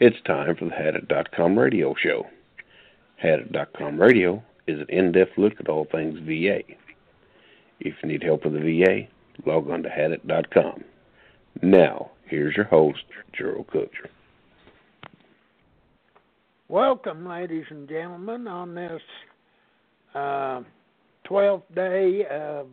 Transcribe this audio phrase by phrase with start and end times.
[0.00, 2.26] It's time for the Hadit.com radio show.
[3.22, 6.62] Hadit.com radio is an in depth look at all things VA.
[7.80, 9.08] If you need help with the VA,
[9.46, 10.84] log on to Hadit.com.
[11.60, 13.04] Now, here's your host,
[13.38, 14.08] Jerrel Kutcher.
[16.68, 19.02] Welcome, ladies and gentlemen, on this
[20.14, 20.62] uh,
[21.28, 22.68] 12th day of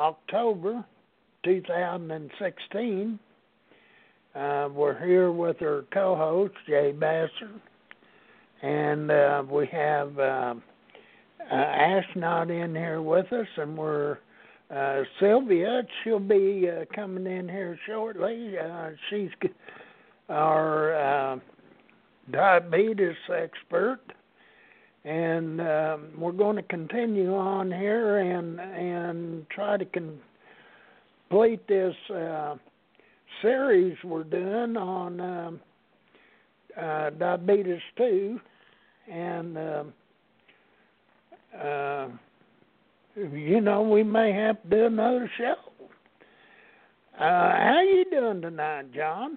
[0.00, 0.84] October
[1.44, 3.20] 2016.
[4.32, 7.50] Uh, we're here with our co-host Jay Basser,
[8.62, 10.54] and uh, we have uh,
[11.50, 14.18] uh, Ash not in here with us, and we're
[14.72, 15.82] uh, Sylvia.
[16.04, 18.54] She'll be uh, coming in here shortly.
[19.08, 19.30] She's
[20.28, 21.40] our
[22.30, 23.98] diabetes expert,
[25.04, 29.86] and um, we're going to continue on here and and try to
[31.28, 31.96] complete this.
[33.42, 35.60] Series we're doing on um,
[36.80, 38.40] uh, diabetes two,
[39.10, 39.84] and uh,
[41.58, 42.08] uh,
[43.16, 45.54] you know we may have to do another show.
[47.18, 49.36] Uh, how you doing tonight, John?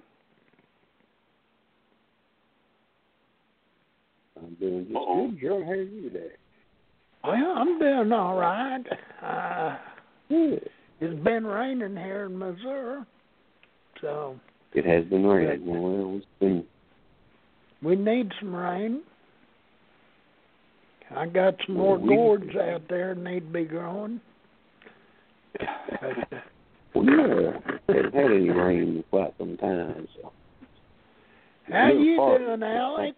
[4.36, 5.28] I'm doing just Uh-oh.
[5.30, 5.62] good, Joe.
[5.64, 6.32] How are you today?
[7.22, 8.84] Well, I'm doing all right.
[9.22, 9.76] Uh,
[10.28, 13.02] it's been raining here in Missouri.
[14.04, 14.36] So
[14.74, 15.64] it has been raining.
[15.66, 16.64] Well, it's been.
[17.82, 19.00] We need some rain.
[21.16, 24.20] I got some more well, gourds out there that need to be growing.
[26.94, 27.52] well, yeah,
[27.88, 30.06] haven't had any rain in quite some time.
[30.20, 30.32] So.
[31.72, 33.16] How you doing, Alex?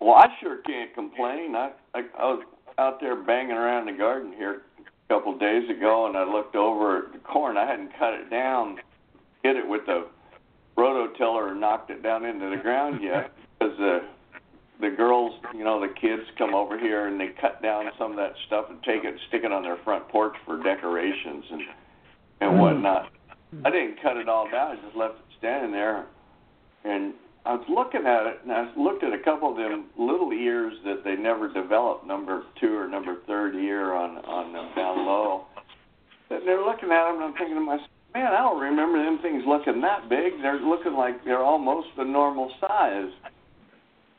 [0.00, 1.54] Well, I sure can't complain.
[1.54, 2.44] I, I I was
[2.78, 6.56] out there banging around the garden here a couple of days ago, and I looked
[6.56, 7.58] over at the corn.
[7.58, 8.78] I hadn't cut it down
[9.46, 10.06] hit it with the
[10.76, 14.00] rototiller and knocked it down into the ground yet because the
[14.78, 18.16] the girls, you know, the kids come over here and they cut down some of
[18.18, 21.62] that stuff and take it, stick it on their front porch for decorations and
[22.40, 22.60] and mm.
[22.60, 23.10] whatnot.
[23.64, 26.06] I didn't cut it all down; I just left it standing there.
[26.84, 27.14] And
[27.46, 30.74] I was looking at it, and I looked at a couple of them little ears
[30.84, 35.46] that they never developed, number two or number third ear on on them down low.
[36.28, 39.18] And they're looking at them, and I'm thinking to myself, man, I don't remember them
[39.20, 40.40] things looking that big.
[40.40, 43.12] They're looking like they're almost the normal size.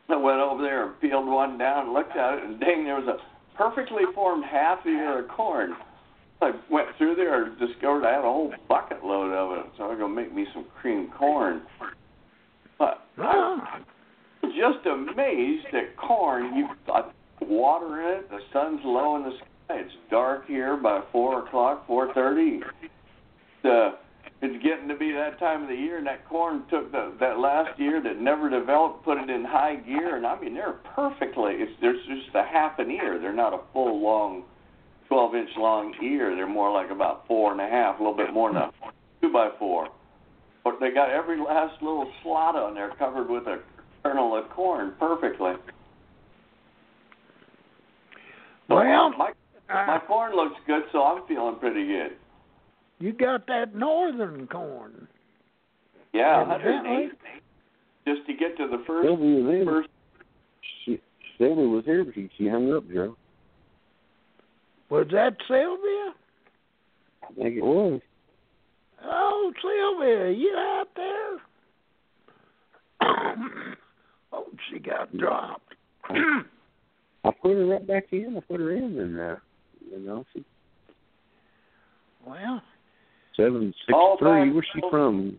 [0.10, 2.96] I went over there and peeled one down and looked at it, and dang, there
[2.96, 5.76] was a perfectly formed half ear of corn.
[6.42, 9.86] I went through there and discovered I had a whole bucket load of it, so
[9.86, 11.64] I'm gonna make me some cream corn.
[12.78, 13.62] But I'm
[14.44, 16.56] just amazed at corn.
[16.56, 18.30] You got water in it.
[18.30, 19.80] The sun's low in the sky.
[19.80, 22.62] It's dark here by four o'clock, four thirty
[23.68, 23.92] uh,
[24.42, 27.40] it's getting to be that time of the year, and that corn took the, that
[27.40, 31.54] last year that never developed, put it in high gear, and I mean they're perfectly.
[31.56, 33.20] It's there's just a half an ear.
[33.20, 34.44] They're not a full long,
[35.08, 36.36] 12 inch long ear.
[36.36, 38.72] They're more like about four and a half, a little bit more than a
[39.22, 39.88] two by four.
[40.64, 43.62] But they got every last little slot on there covered with a
[44.04, 45.54] kernel of corn perfectly.
[48.70, 49.32] Well, my
[49.68, 52.12] my corn looks good, so I'm feeling pretty good.
[53.00, 55.08] You got that northern corn.
[56.14, 57.12] Yeah, 108.
[58.08, 59.08] Just to get to the first.
[59.08, 59.90] Sylvia was first.
[60.84, 61.00] She,
[61.38, 63.16] Sylvia was here, but she, she hung up, Joe.
[64.90, 66.14] Was that Sylvia?
[67.24, 68.02] I think it was.
[69.04, 71.38] Oh, Sylvia, you out there?
[74.34, 75.76] oh, she got dropped.
[76.10, 78.36] I put her right back in.
[78.38, 79.36] I put her in, and uh,
[79.92, 80.44] you know she.
[82.26, 82.62] Well,
[83.38, 84.52] Seven six three.
[84.52, 85.38] Where's she from?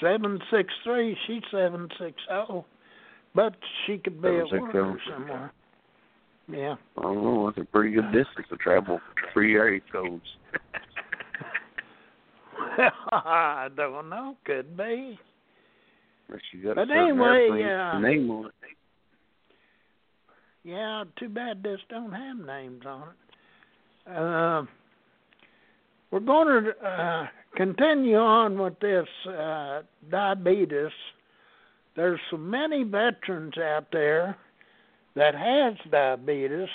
[0.00, 1.16] Seven six three.
[1.26, 2.64] She's seven six zero,
[3.34, 3.54] but
[3.86, 5.52] she could be at work or somewhere.
[6.48, 6.76] Yeah.
[6.98, 7.46] I don't know.
[7.46, 9.00] That's a pretty good distance to travel.
[9.32, 10.22] Three area codes.
[13.12, 14.36] I don't know.
[14.44, 15.18] Could be.
[16.28, 17.98] But, she got but anyway, yeah.
[18.00, 18.52] Name on it.
[20.64, 21.04] Yeah.
[21.18, 24.16] Too bad this don't have names on it.
[24.16, 24.64] Uh,
[26.12, 27.26] we're going to uh,
[27.56, 29.80] continue on with this uh,
[30.10, 30.92] diabetes.
[31.96, 34.36] There's so many veterans out there
[35.16, 36.68] that has diabetes,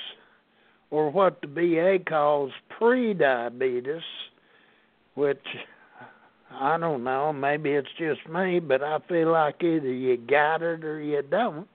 [0.90, 4.02] or what the VA calls pre-diabetes,
[5.14, 5.46] which
[6.52, 7.32] I don't know.
[7.32, 11.68] Maybe it's just me, but I feel like either you got it or you don't.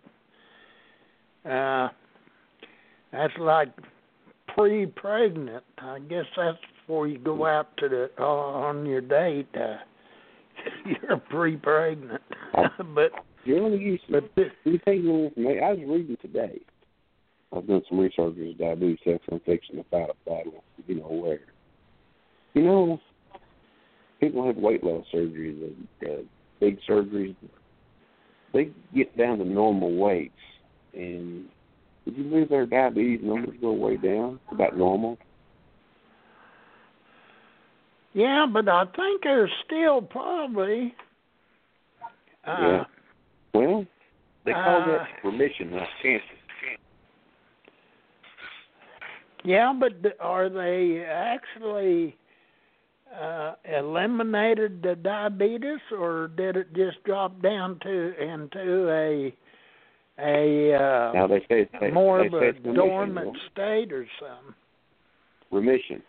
[1.44, 1.90] Uh,
[3.12, 3.68] that's like
[4.54, 5.62] pre-pregnant.
[5.78, 9.48] I guess that's before you go out to the uh, on your date.
[9.54, 9.76] Uh,
[10.86, 12.22] you're pre-pregnant,
[12.94, 13.10] but
[13.44, 15.64] you're only but this, You take more information.
[15.64, 16.60] I was reading today.
[17.54, 20.62] I've done some research on diabetes, sex, and fixing the fight a battle.
[20.86, 21.40] You know where?
[22.54, 23.00] You know,
[24.20, 26.22] people have weight loss surgeries, and uh,
[26.60, 27.36] big surgeries.
[28.54, 30.34] They get down to normal weights,
[30.94, 31.46] and
[32.04, 34.38] would you believe their diabetes numbers go way down?
[34.50, 35.18] About normal.
[38.14, 40.94] Yeah, but I think there's still probably.
[42.46, 42.84] Uh, Yeah.
[43.54, 43.86] Well,
[44.44, 46.24] they call Uh, that remission, not cancer.
[49.44, 52.16] Yeah, but are they actually
[53.12, 59.34] uh, eliminated the diabetes, or did it just drop down to into a
[60.18, 64.54] a uh, Now they say they, more they of a dormant state or something?
[65.50, 66.02] Remission.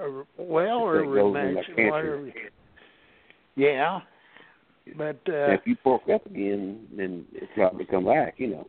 [0.00, 2.32] Or- Well, or It goes in the remission, whatever.
[3.56, 4.00] Yeah,
[4.96, 8.34] but Now, uh, if you pork up again, then it's not to come back.
[8.38, 8.66] You know.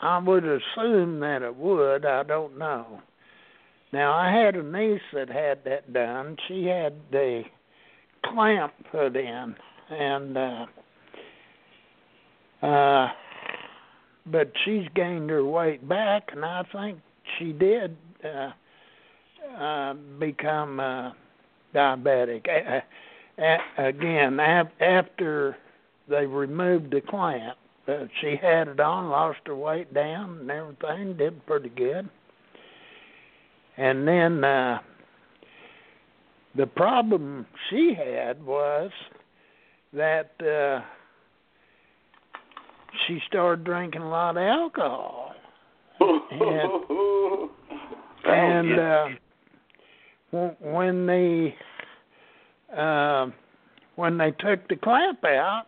[0.00, 2.04] I would assume that it would.
[2.04, 3.00] I don't know.
[3.92, 6.36] Now I had a niece that had that done.
[6.46, 7.42] She had the
[8.24, 9.56] clamp put in,
[9.90, 10.66] and uh,
[12.66, 13.08] uh,
[14.26, 16.98] but she's gained her weight back, and I think
[17.38, 18.50] she did uh,
[19.56, 21.12] uh, become uh,
[21.74, 22.46] diabetic.
[22.48, 22.80] Uh,
[23.40, 25.56] uh, again, af- after
[26.08, 27.56] they removed the clamp,
[27.86, 32.08] uh, she had it on, lost her weight down, and everything did pretty good.
[33.76, 34.80] And then uh,
[36.56, 38.90] the problem she had was
[39.92, 40.80] that uh,
[43.06, 45.34] she started drinking a lot of alcohol.
[48.24, 49.18] and uh, w-
[50.30, 51.50] when the
[52.76, 53.30] uh,
[53.96, 55.66] when they took the clamp out,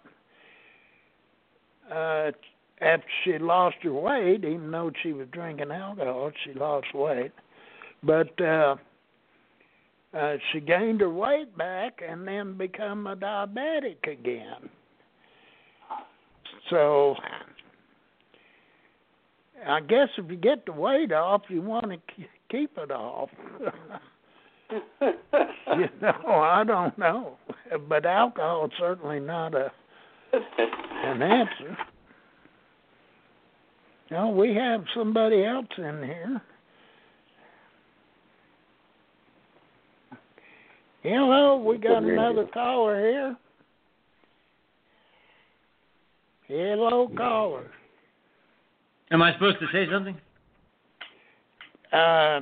[1.91, 2.31] uh,
[2.81, 7.33] after she lost her weight, even though she was drinking alcohol, she lost weight.
[8.03, 8.77] But uh,
[10.17, 14.69] uh, she gained her weight back and then become a diabetic again.
[16.71, 17.17] So
[19.67, 21.99] I guess if you get the weight off, you want to
[22.51, 23.31] keep it off.
[25.03, 27.37] you know, I don't know,
[27.89, 29.73] but alcohol is certainly not a
[30.33, 31.77] an answer.
[34.11, 36.43] No, we have somebody else in here.
[41.03, 43.37] Hello, we got another caller here.
[46.47, 47.71] Hello, caller.
[49.11, 50.17] Am I supposed to say something?
[51.93, 52.41] Uh,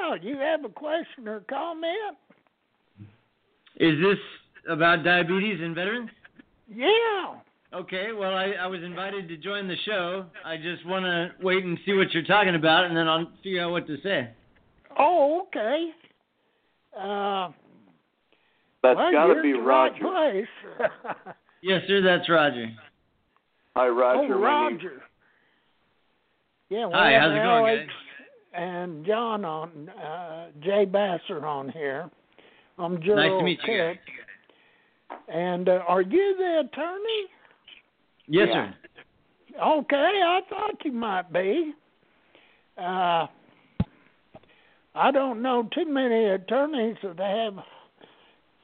[0.00, 2.16] yeah, you have a question or comment?
[3.76, 4.18] Is this
[4.68, 6.10] about diabetes and veterans?
[6.74, 7.36] Yeah.
[7.72, 10.26] Okay, well, I, I was invited to join the show.
[10.44, 13.62] I just want to wait and see what you're talking about, and then I'll figure
[13.62, 14.28] out what to say.
[14.98, 15.90] Oh, okay.
[16.96, 17.50] Uh,
[18.82, 20.46] That's well, got to be at the right Roger.
[20.78, 20.88] place.
[21.62, 22.68] Yes, sir, that's Roger.
[23.76, 24.18] Hi, Roger.
[24.18, 25.02] oh, we need- Roger.
[26.70, 27.96] Yeah, we Hi, how's it going, Alex guys?
[28.52, 32.10] And John on, uh, Jay Basser on here.
[32.78, 33.96] I'm Nice Jerrel to meet you guys.
[35.28, 37.26] And uh, are you the attorney?
[38.26, 38.70] Yes, Yeah.
[38.70, 38.74] sir.
[39.62, 41.74] Okay, I thought you might be.
[42.78, 43.26] Uh,
[44.94, 47.18] I don't know too many attorneys that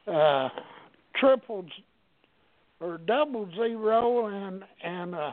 [0.06, 0.48] have uh,
[1.16, 1.70] triples
[2.80, 5.32] or double zero and and uh,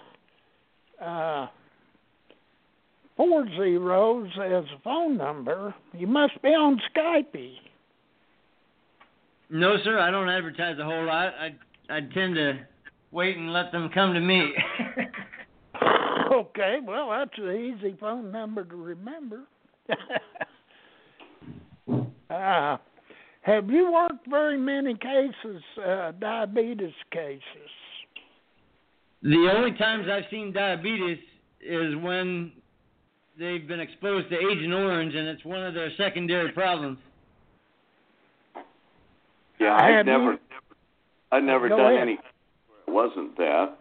[1.02, 1.48] uh,
[3.16, 5.74] four zeros as a phone number.
[5.94, 7.58] You must be on Skype.
[9.50, 11.34] No, sir, I don't advertise a whole lot.
[11.40, 11.56] I
[11.90, 12.60] I tend to
[13.12, 14.54] wait and let them come to me.
[16.34, 19.42] okay, well that's an easy phone number to remember.
[22.30, 22.78] uh,
[23.42, 27.42] have you worked very many cases, uh, diabetes cases?
[29.24, 31.18] the only times I've seen diabetes
[31.62, 32.52] is when
[33.38, 36.98] they've been exposed to Agent Orange, and it's one of their secondary problems.
[39.60, 40.40] Yeah, Have I've never, you-
[41.32, 42.02] I've never Go done ahead.
[42.02, 42.14] any.
[42.14, 43.78] It wasn't that.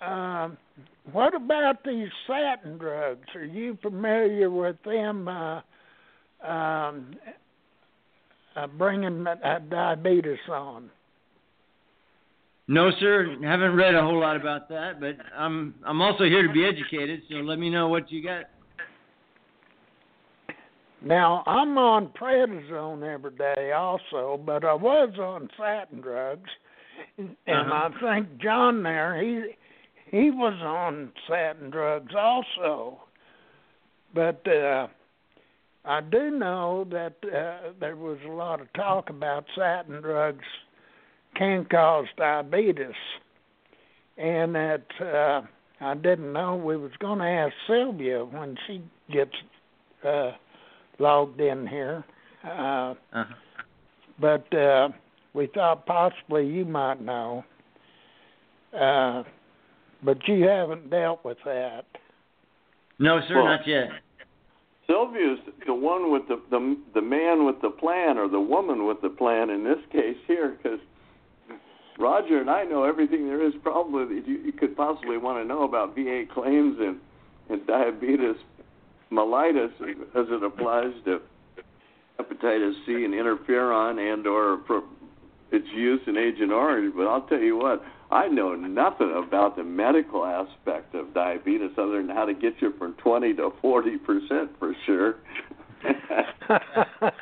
[0.00, 0.56] Um,
[1.12, 3.26] what about these statin drugs?
[3.34, 5.60] Are you familiar with them uh,
[6.46, 7.16] um,
[8.54, 10.90] uh, bringing uh, diabetes on?
[12.70, 16.52] No, sir, haven't read a whole lot about that, but I'm I'm also here to
[16.52, 17.22] be educated.
[17.30, 18.44] So let me know what you got.
[21.02, 26.50] Now I'm on prednisone every day also, but I was on statin drugs,
[27.16, 27.88] and Uh-huh.
[27.94, 29.54] I think John there he
[30.10, 33.00] he was on statin drugs also,
[34.14, 34.88] but uh,
[35.86, 40.44] I do know that uh, there was a lot of talk about statin drugs
[41.38, 42.94] can cause diabetes,
[44.16, 45.40] and that uh,
[45.80, 49.32] I didn't know we was going to ask Sylvia when she gets.
[50.04, 50.32] Uh,
[51.00, 52.04] logged in here.
[52.44, 53.24] Uh, Uh-huh.
[54.20, 54.88] but uh,
[55.32, 57.44] we thought possibly you might know.
[58.78, 59.22] Uh,
[60.02, 61.84] but you haven't dealt with that.
[62.98, 63.90] No, sir, Well- not yet.
[64.86, 69.00] Sylvia's the one with the the the man with the plan, or the woman with
[69.02, 70.80] the plan in this case here, because
[71.98, 75.44] Roger and I know everything there is probably that you, you could possibly want to
[75.44, 76.98] know about VA claims and
[77.50, 78.36] and diabetes
[79.10, 79.72] mellitus
[80.14, 81.20] as it applies to
[82.20, 84.82] hepatitis C and interferon and or for
[85.50, 86.94] its use in Agent Orange.
[86.94, 92.02] But I'll tell you what, I know nothing about the medical aspect of diabetes other
[92.02, 95.16] than how to get you from 20 to 40 percent for sure.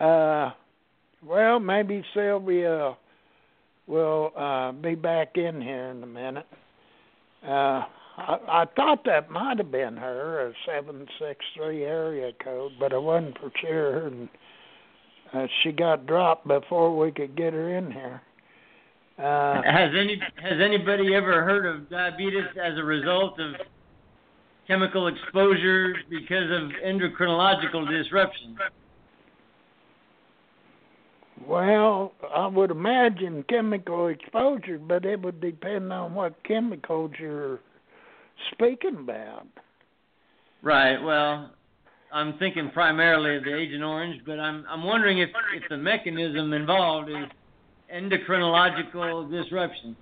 [0.00, 0.50] uh,
[1.24, 2.96] well, maybe Sylvia
[3.86, 6.46] will uh, be back in here in a minute.
[7.46, 7.84] Uh,
[8.18, 12.92] I, I thought that might have been her, a seven six three area code, but
[12.92, 14.28] I wasn't for sure, and
[15.32, 18.22] uh, she got dropped before we could get her in here.
[19.18, 23.54] Uh, Has any has anybody ever heard of diabetes as a result of
[24.66, 28.58] chemical exposure because of endocrinological disruption?
[31.44, 37.60] Well, I would imagine chemical exposure, but it would depend on what chemicals you're
[38.52, 39.46] speaking about.
[40.62, 41.00] Right.
[41.02, 41.50] Well,
[42.12, 46.52] I'm thinking primarily of the Agent Orange, but I'm I'm wondering if if the mechanism
[46.52, 47.26] involved is
[47.94, 49.96] endocrinological disruption.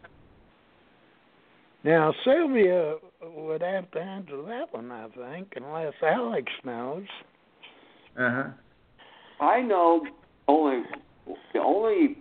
[1.82, 7.04] Now, Sylvia would have to answer that one, I think, unless Alex knows.
[8.18, 8.44] Uh huh.
[9.40, 10.06] I know
[10.48, 10.82] only
[11.26, 12.18] the only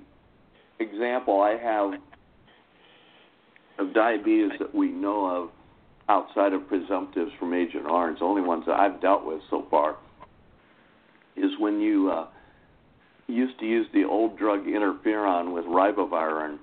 [0.79, 1.93] example I have
[3.79, 5.50] of diabetes that we know of
[6.10, 9.95] outside of presumptives from Agent Orange, the only ones that I've dealt with so far,
[11.36, 12.27] is when you uh,
[13.27, 16.57] used to use the old drug interferon with ribavirin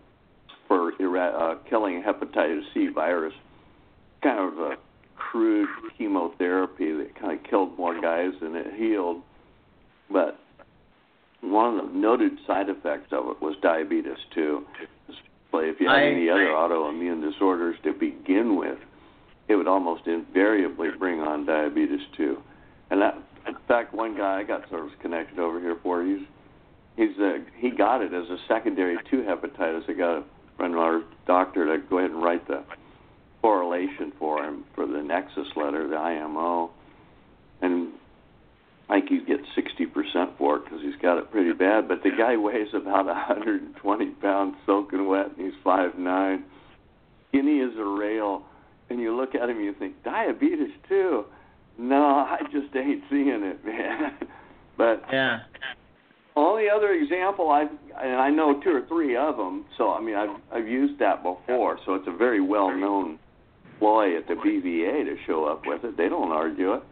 [0.69, 3.35] for uh, killing hepatitis C virus.
[4.23, 4.77] Kind of a
[5.17, 9.23] crude chemotherapy that kind of killed more guys than it healed.
[10.11, 10.39] But
[11.43, 14.65] one of the noted side effects of it was diabetes too.
[15.09, 18.79] Especially if you have I- any other autoimmune disorders to begin with,
[19.49, 22.43] it would almost invariably bring on diabetes too.
[22.91, 23.17] And that,
[23.47, 26.27] in fact, one guy I got service connected over here for, he's
[26.97, 29.89] he's uh, he got it as a secondary to hepatitis.
[29.89, 30.25] I got a
[30.57, 32.63] friend of our doctor to go ahead and write the
[33.43, 36.71] correlation for him for the Nexus letter, the IMO,
[37.63, 37.93] and
[38.91, 41.87] I think you get 60% for it because he's got it pretty bad.
[41.87, 46.45] But the guy weighs about 120 pounds, soaking wet, and he's five nine,
[47.29, 48.43] skinny as a rail.
[48.89, 51.25] And you look at him, and you think diabetes too.
[51.79, 54.19] No, I just ain't seeing it, man.
[54.77, 55.39] but Yeah.
[56.35, 59.67] only other example I've, and I know two or three of them.
[59.79, 61.79] So I mean I've I've used that before.
[61.87, 63.21] So it's a very well known
[63.79, 65.97] ploy at the BVA to show up with it.
[65.97, 66.83] They don't argue it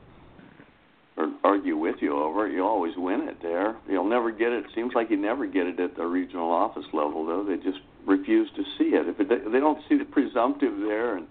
[1.19, 2.53] or argue with you over it.
[2.55, 3.77] You always win it there.
[3.89, 4.65] You'll never get it.
[4.75, 7.45] Seems like you never get it at the regional office level though.
[7.45, 9.09] They just refuse to see it.
[9.09, 11.27] If it, they don't see the presumptive there and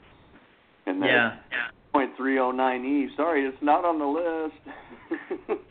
[0.86, 1.38] and Yeah.
[1.94, 3.10] point three oh nine E.
[3.16, 5.60] Sorry, it's not on the list.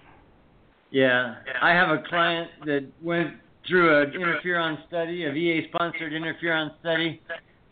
[0.91, 1.35] Yeah.
[1.61, 3.35] I have a client that went
[3.69, 7.21] through an interferon study, a VA sponsored interferon study,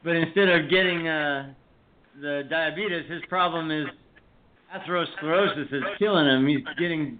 [0.02, 1.52] but instead of getting uh
[2.20, 3.86] the diabetes, his problem is
[4.74, 6.46] atherosclerosis is killing him.
[6.46, 7.18] He's getting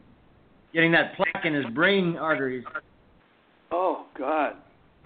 [0.73, 2.64] getting that plaque in his brain arteries.
[3.70, 4.54] Oh God,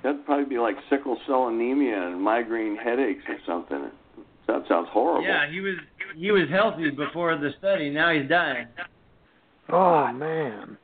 [0.03, 3.91] that'd probably be like sickle cell anemia and migraine headaches or something.
[4.47, 5.27] That sounds horrible.
[5.27, 5.75] Yeah, he was
[6.17, 7.91] he was healthy before the study.
[7.91, 8.67] Now he's dying.
[9.71, 10.79] Oh man,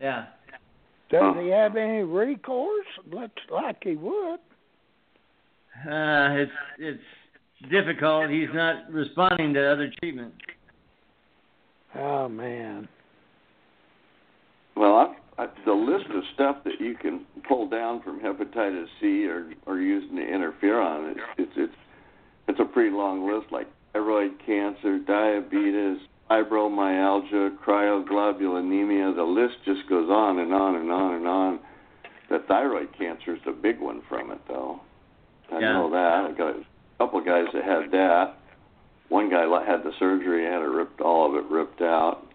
[0.00, 0.26] Yeah.
[1.10, 2.86] does he have any recourse?
[3.10, 4.40] Looks like he would.
[5.86, 7.02] Uh, it's it's
[7.70, 8.30] difficult.
[8.30, 10.34] He's not responding to other treatment.
[11.94, 12.88] Oh man.
[14.76, 14.94] Well,
[15.38, 19.50] I, I, the list of stuff that you can pull down from hepatitis C or
[19.66, 21.74] or using the interferon, it's it's it's,
[22.48, 23.52] it's a pretty long list.
[23.52, 25.98] Like thyroid cancer, diabetes,
[26.30, 29.14] fibromyalgia, cryoglobulinemia.
[29.14, 31.60] The list just goes on and on and on and on.
[32.30, 34.80] The thyroid cancer is the big one from it, though.
[35.52, 35.72] I Yeah.
[35.74, 36.30] know that.
[36.30, 36.64] I got a
[37.02, 38.34] couple of guys that had that.
[39.08, 42.26] One guy had the surgery, and had it ripped, all of it ripped out.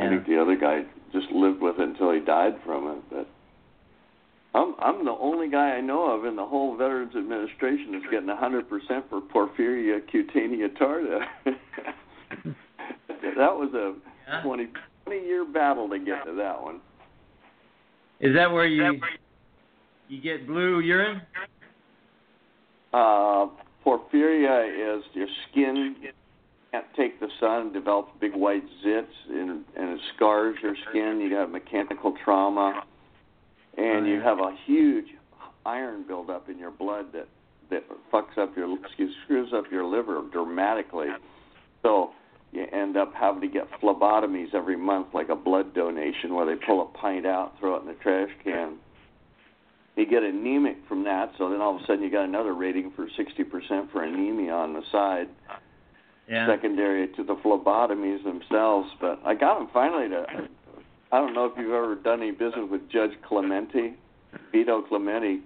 [0.00, 3.02] I think the other guy just lived with it until he died from it.
[3.10, 3.28] But
[4.54, 8.28] I'm I'm the only guy I know of in the whole Veterans Administration that's getting
[8.28, 8.68] 100%
[9.10, 11.20] for porphyria cutanea tarda.
[13.20, 13.94] that was a
[14.28, 14.42] Yeah.
[14.42, 14.68] 20,
[15.06, 16.80] 20 year battle to get to that one.
[18.20, 19.00] Is that where you
[20.08, 21.22] you get blue urine?
[22.92, 23.46] Uh,
[23.84, 25.96] porphyria is your skin
[26.70, 31.20] can't take the sun, develops big white zits, and, and it scars your skin.
[31.20, 32.82] You have mechanical trauma,
[33.76, 35.06] and you have a huge
[35.64, 37.28] iron buildup in your blood that
[37.70, 41.08] that fucks up your excuse screws up your liver dramatically.
[41.82, 42.12] So
[42.50, 46.54] you end up having to get phlebotomies every month, like a blood donation, where they
[46.64, 48.78] pull a pint out, throw it in the trash can.
[49.98, 52.92] You get anemic from that, so then all of a sudden you got another rating
[52.94, 55.28] for 60% for anemia on the side
[56.28, 56.46] Yeah.
[56.46, 58.88] secondary to the phlebotomies themselves.
[59.00, 60.24] But I got him finally to.
[61.10, 63.94] I don't know if you've ever done any business with Judge Clementi,
[64.52, 65.40] Vito Clementi.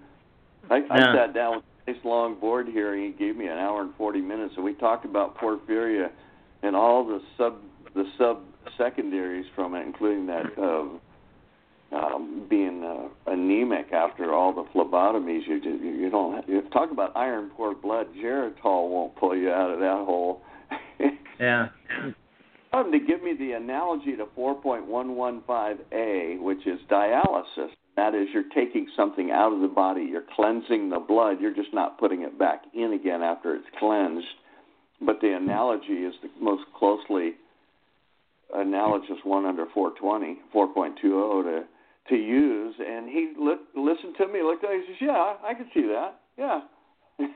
[0.68, 1.14] I, I No.
[1.14, 3.04] sat down with a nice long board hearing.
[3.04, 6.10] He gave me an hour and forty minutes, and we talked about porphyria
[6.62, 7.54] and all the sub
[7.94, 8.42] the sub
[8.76, 11.00] secondaries from it, including that um,
[11.92, 15.46] um, being uh, anemic after all the phlebotomies.
[15.46, 18.06] You you, you don't you talk about iron poor blood.
[18.14, 20.42] Geritol won't pull you out of that hole.
[21.40, 21.68] Yeah.
[22.72, 27.68] Um, to give me the analogy to 4.115A, which is dialysis.
[27.96, 31.74] That is, you're taking something out of the body, you're cleansing the blood, you're just
[31.74, 34.24] not putting it back in again after it's cleansed.
[35.04, 37.32] But the analogy is the most closely
[38.54, 41.64] analogous one under 420, 4.20 to
[42.08, 42.74] to use.
[42.78, 45.82] And he looked, listened to me, looked at me, he says, "Yeah, I can see
[45.82, 46.20] that.
[46.36, 46.60] Yeah."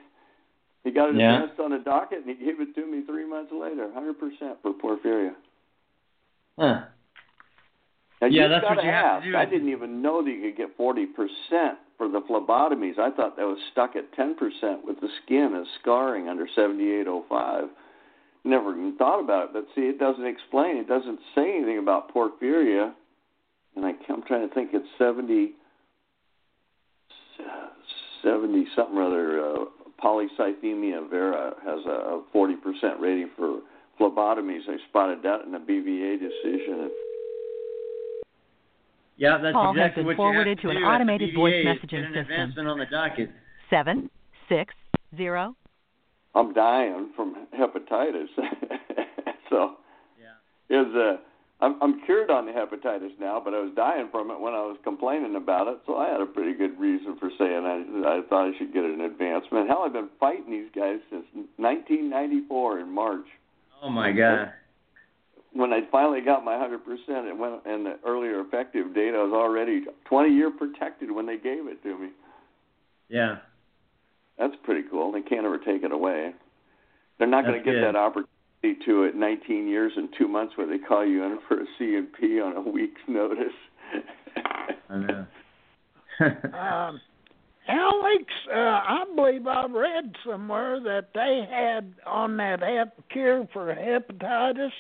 [0.85, 1.43] he got it Yeah.
[1.43, 4.73] advanced on a docket, and he gave it to me three months later, 100% for
[4.73, 5.35] porphyria.
[6.59, 6.87] Huh.
[8.21, 9.37] Now, Yeah, that's what you have to do.
[9.37, 12.99] I didn't even know that you could get 40% for the phlebotomies.
[12.99, 17.69] I thought that was stuck at 10% with the skin as scarring under 7805.
[18.45, 20.77] Never even thought about it, but see, it doesn't explain.
[20.77, 22.95] It doesn't say anything about porphyria.
[23.77, 25.53] And I, I'm trying to think it's 70,
[28.23, 29.41] 70 something or other.
[29.41, 29.65] Uh,
[30.03, 33.61] polycythemia vera has a 40% rating for
[33.99, 34.61] phlebotomies.
[34.69, 36.91] I spotted that in a BVA decision.
[39.17, 41.35] Yeah, that's Call has exactly been what forwarded you to have an do at automated
[41.35, 42.67] voice messaging an system.
[42.67, 43.31] on the docket.
[43.71, 44.11] seven
[44.49, 44.75] six
[45.17, 45.57] zero
[46.35, 48.29] I'm dying from hepatitis.
[49.51, 49.77] so
[50.21, 50.81] Yeah.
[50.83, 51.17] is uh
[51.61, 54.61] I'm I'm cured on the hepatitis now, but I was dying from it when I
[54.61, 55.79] was complaining about it.
[55.87, 58.85] So I had a pretty good reason for saying I I thought I should get
[58.85, 59.69] an advancement.
[59.69, 61.25] Hell, I've been fighting these guys since
[61.57, 63.27] 1994 in March.
[63.83, 64.53] Oh my God.
[65.53, 69.33] When I finally got my 100% and went and the earlier effective date, I was
[69.33, 72.11] already 20 year protected when they gave it to me.
[73.09, 73.37] Yeah.
[74.39, 75.13] That's pretty cool.
[75.13, 76.33] They can't ever take it away.
[77.19, 77.85] They're not going to get good.
[77.85, 78.36] that opportunity
[78.87, 82.41] to it 19 years and two months where they call you in for a C&P
[82.41, 83.47] on a week's notice.
[84.91, 85.27] I know.
[86.19, 86.99] Um,
[87.69, 93.75] Alex, uh, I believe I read somewhere that they had on that hep- cure for
[93.75, 94.71] hepatitis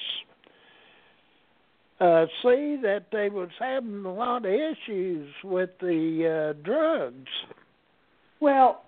[2.00, 7.30] uh, C that they was having a lot of issues with the uh, drugs.
[8.40, 8.84] well,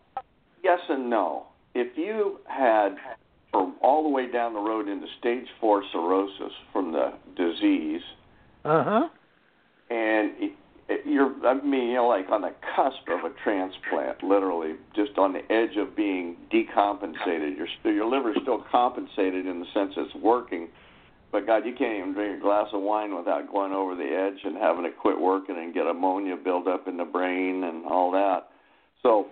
[0.63, 1.47] yes and no.
[1.75, 2.97] If you had
[3.53, 8.03] or all the way down the road into stage four cirrhosis from the disease,
[8.65, 9.09] Uh huh.
[9.91, 10.53] and it,
[10.89, 15.33] it, you're I mean you're like on the cusp of a transplant, literally just on
[15.33, 17.57] the edge of being decompensated.
[17.57, 20.69] Your your liver's still compensated in the sense it's working,
[21.33, 24.41] but God, you can't even drink a glass of wine without going over the edge
[24.45, 28.11] and having it quit working and get ammonia build up in the brain and all
[28.13, 28.49] that.
[29.03, 29.29] So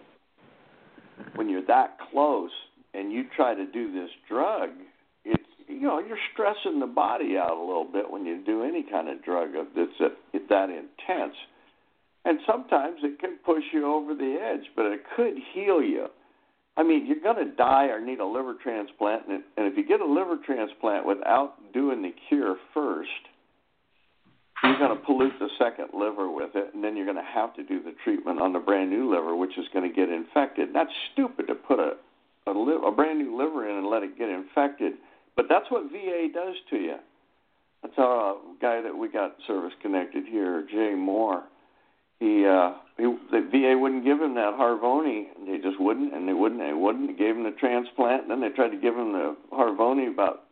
[1.34, 2.50] when you're that close
[2.96, 4.70] and you try to do this drug,
[5.24, 8.82] it's you know you're stressing the body out a little bit when you do any
[8.82, 10.12] kind of drug that's
[10.48, 11.34] that, intense.
[12.24, 16.06] And sometimes it can push you over the edge, but it could heal you.
[16.76, 19.86] I mean, you're going to die or need a liver transplant, and, and if you
[19.86, 23.08] get a liver transplant without doing the cure first,
[24.62, 27.54] you're going to pollute the second liver with it, and then you're going to have
[27.54, 30.70] to do the treatment on the brand new liver, which is going to get infected.
[30.74, 31.92] That's stupid to put a
[32.46, 34.94] a, li- a brand new liver in and let it get infected.
[35.34, 36.96] But that's what VA does to you.
[37.82, 41.44] That's our guy that we got service connected here, Jay Moore.
[42.18, 45.26] He, uh, he, the VA wouldn't give him that Harvoni.
[45.46, 47.08] They just wouldn't, and they wouldn't, and they wouldn't.
[47.08, 50.44] They gave him the transplant, and then they tried to give him the Harvoni about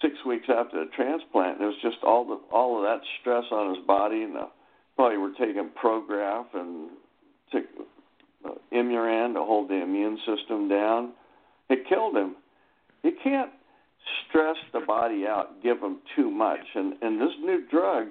[0.00, 1.58] six weeks after the transplant.
[1.58, 4.48] And it was just all the all of that stress on his body, and the,
[4.96, 6.88] probably were taking Prograf and
[7.52, 7.64] took
[8.46, 11.12] uh, Imuran to hold the immune system down.
[11.68, 12.36] It killed him.
[13.02, 13.50] You can't
[14.28, 18.08] stress the body out, give them too much, and and this new drug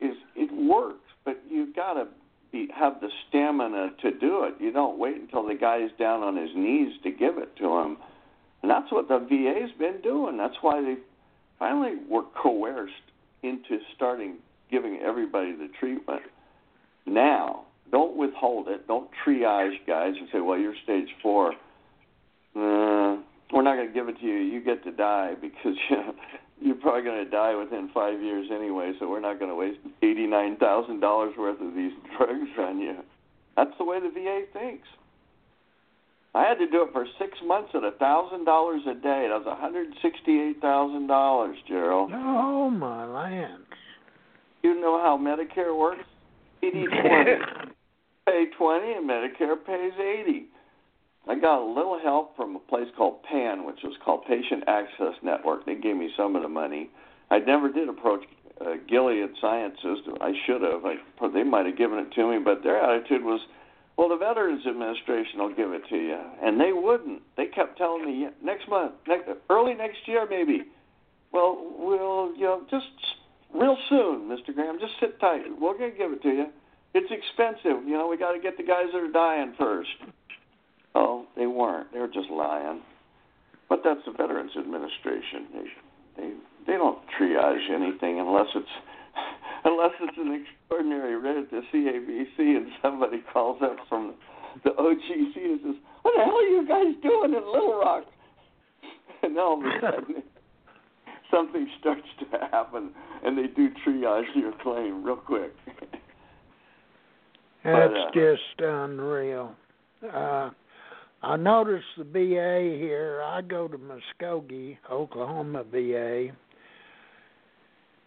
[0.00, 2.06] is it works, but you've got to
[2.52, 4.54] be have the stamina to do it.
[4.60, 7.96] You don't wait until the guy's down on his knees to give it to him,
[8.62, 10.36] and that's what the VA's been doing.
[10.36, 10.96] That's why they
[11.58, 12.92] finally were coerced
[13.42, 14.36] into starting
[14.70, 16.22] giving everybody the treatment
[17.06, 17.64] now.
[17.90, 18.88] Don't withhold it.
[18.88, 21.54] Don't triage guys and say, "Well, you're stage four.
[22.56, 24.36] Uh, we're not going to give it to you.
[24.36, 26.14] You get to die because you know,
[26.60, 28.92] you're probably going to die within five years anyway.
[28.98, 32.96] So we're not going to waste eighty-nine thousand dollars worth of these drugs on you.
[33.56, 34.88] That's the way the VA thinks.
[36.34, 39.28] I had to do it for six months at a thousand dollars a day.
[39.30, 42.08] That was one hundred sixty-eight thousand dollars, Jerrel.
[42.12, 43.64] Oh my land!
[44.62, 46.04] You know how Medicare works?
[46.62, 47.34] Eighty twenty.
[48.26, 50.46] Pay twenty, and Medicare pays eighty.
[51.28, 55.14] I got a little help from a place called PAN, which was called Patient Access
[55.22, 55.64] Network.
[55.64, 56.90] They gave me some of the money.
[57.30, 58.24] I never did approach
[58.60, 59.98] uh, Gilead Sciences.
[60.20, 60.84] I should have.
[60.84, 60.96] I,
[61.32, 63.40] they might have given it to me, but their attitude was,
[63.96, 67.22] "Well, the Veterans Administration will give it to you," and they wouldn't.
[67.36, 70.64] They kept telling me next month, next, early next year, maybe.
[71.32, 72.86] Well, we'll, you know, just
[73.54, 74.54] real soon, Mr.
[74.54, 74.78] Graham.
[74.78, 75.42] Just sit tight.
[75.58, 76.46] We're gonna give it to you.
[76.94, 77.82] It's expensive.
[77.88, 79.90] You know, we got to get the guys that are dying first.
[80.94, 81.92] Oh, they weren't.
[81.92, 82.80] They were just lying.
[83.68, 85.46] But that's the Veterans Administration.
[85.52, 85.64] They
[86.16, 86.32] they
[86.66, 88.68] they don't triage anything unless it's
[89.64, 94.14] unless it's an extraordinary writ at the CAVC and somebody calls up from
[94.62, 98.04] the OGC and says, "What the hell are you guys doing in Little Rock?"
[99.22, 100.22] And all of a sudden,
[101.30, 102.90] something starts to happen,
[103.24, 105.54] and they do triage your claim real quick.
[107.64, 109.54] That's But, uh, just unreal.
[110.12, 110.50] Uh,
[111.24, 113.22] I noticed the VA here.
[113.24, 116.28] I go to Muskogee, Oklahoma VA,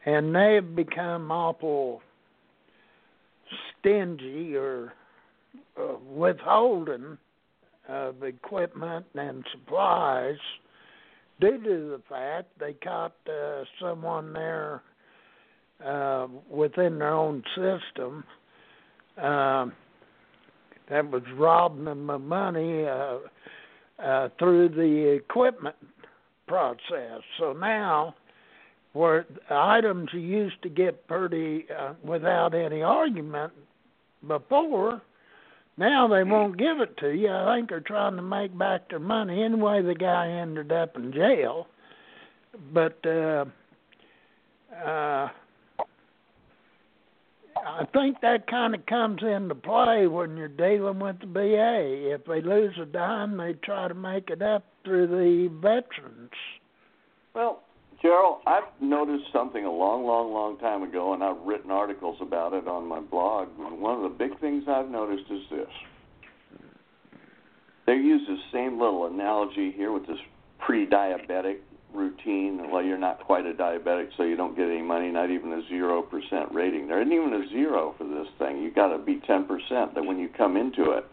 [0.06, 2.04] and they've become awful
[3.80, 4.94] stingy or
[5.80, 7.18] uh, withholding
[7.90, 10.38] of equipment and supplies
[11.42, 14.84] due to the fact they caught uh, someone there
[15.84, 18.24] uh, within their own system
[19.20, 19.74] um,
[20.90, 23.18] that was robbing them of money uh,
[24.00, 25.76] uh, through the equipment
[26.48, 27.22] process.
[27.40, 28.16] So now,
[28.94, 33.54] where items you used to get pretty uh, without any argument
[34.28, 35.02] before,
[35.78, 37.30] now they won't give it to you.
[37.30, 39.44] I think they're trying to make back their money.
[39.44, 41.68] Anyway, the guy ended up in jail.
[42.74, 43.46] But uh,
[44.84, 45.30] uh,
[47.66, 52.14] I think that kind of comes into play when you're dealing with the VA.
[52.14, 56.32] If they lose a dime, they try to make it up through the veterans.
[57.34, 57.64] Well,
[58.04, 62.54] Jerrel, I've noticed something a long, long, long time ago, and I've written articles about
[62.54, 63.48] it on my blog.
[63.60, 65.68] And one of the big things I've noticed is this.
[67.88, 70.20] They use the same little analogy here with this
[70.60, 71.58] pre-diabetic
[71.94, 72.70] routine.
[72.72, 75.62] Well, you're not quite a diabetic, so you don't get any money, not even a
[75.68, 76.88] zero percent rating.
[76.88, 78.62] There isn't even a zero for this thing.
[78.62, 79.96] You got to be ten percent.
[79.96, 81.06] That when you come into it,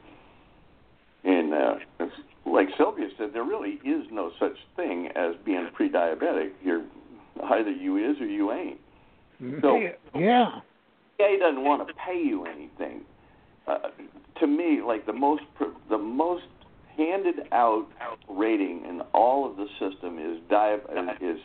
[1.25, 1.75] and uh,
[2.47, 6.51] like Sylvia said, there really is no such thing as being pre-diabetic.
[6.63, 6.85] You're
[7.51, 8.79] either you is or you ain't.
[9.63, 9.77] So-
[10.15, 10.61] yeah,
[11.19, 13.03] VA doesn't want to pay you anything.
[13.67, 13.79] Uh,
[14.41, 15.43] to me, like the most
[15.89, 16.45] the most
[16.97, 17.87] handed out
[18.29, 21.39] rating in all of the system is di- uh, is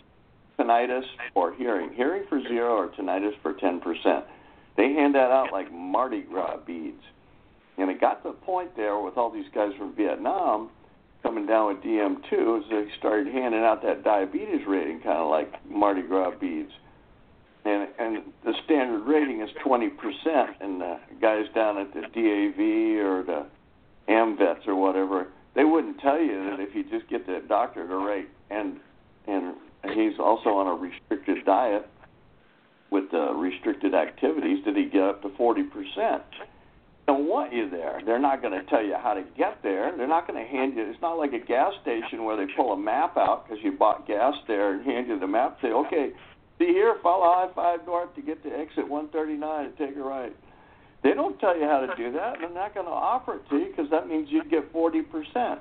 [0.59, 1.93] tinnitus or hearing.
[1.93, 4.25] Hearing for zero or tinnitus for ten percent.
[4.77, 7.01] They hand that out like Mardi Gras beads.
[7.77, 10.69] And it got to the point there with all these guys from Vietnam
[11.23, 15.53] coming down with DM2 as they started handing out that diabetes rating kind of like
[15.69, 16.71] Mardi Gras beads
[17.65, 22.59] and and the standard rating is twenty percent, and the guys down at the DAV
[23.05, 23.45] or the
[24.07, 25.27] AMVETS or whatever,
[25.59, 28.79] they wouldn't tell you that if you just get the doctor to rate, and
[29.27, 29.55] and
[29.93, 31.85] he's also on a restricted diet
[32.89, 36.23] with uh, restricted activities, that he get up to forty percent.
[37.07, 37.99] don't want you there.
[38.05, 39.91] They're not going to tell you how to get there.
[39.97, 40.89] They're not going to hand you.
[40.89, 44.07] It's not like a gas station where they pull a map out because you bought
[44.07, 45.57] gas there and hand you the map.
[45.61, 46.11] Say, okay,
[46.57, 50.33] see here, follow I-5 north to get to exit 139 and take a right.
[51.03, 52.38] They don't tell you how to do that.
[52.39, 55.59] They're not going to offer it to you because that means you'd get 40%.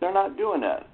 [0.00, 0.88] They're not doing that.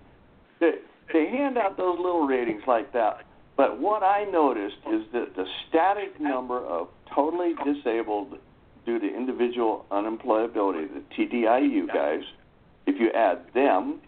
[0.59, 0.73] They,
[1.13, 3.25] they hand out those little ratings like that.
[3.57, 8.39] But what I noticed is that the static number of totally disabled
[8.85, 12.23] due to individual unemployability, the TDIU guys,
[12.87, 14.01] if you add them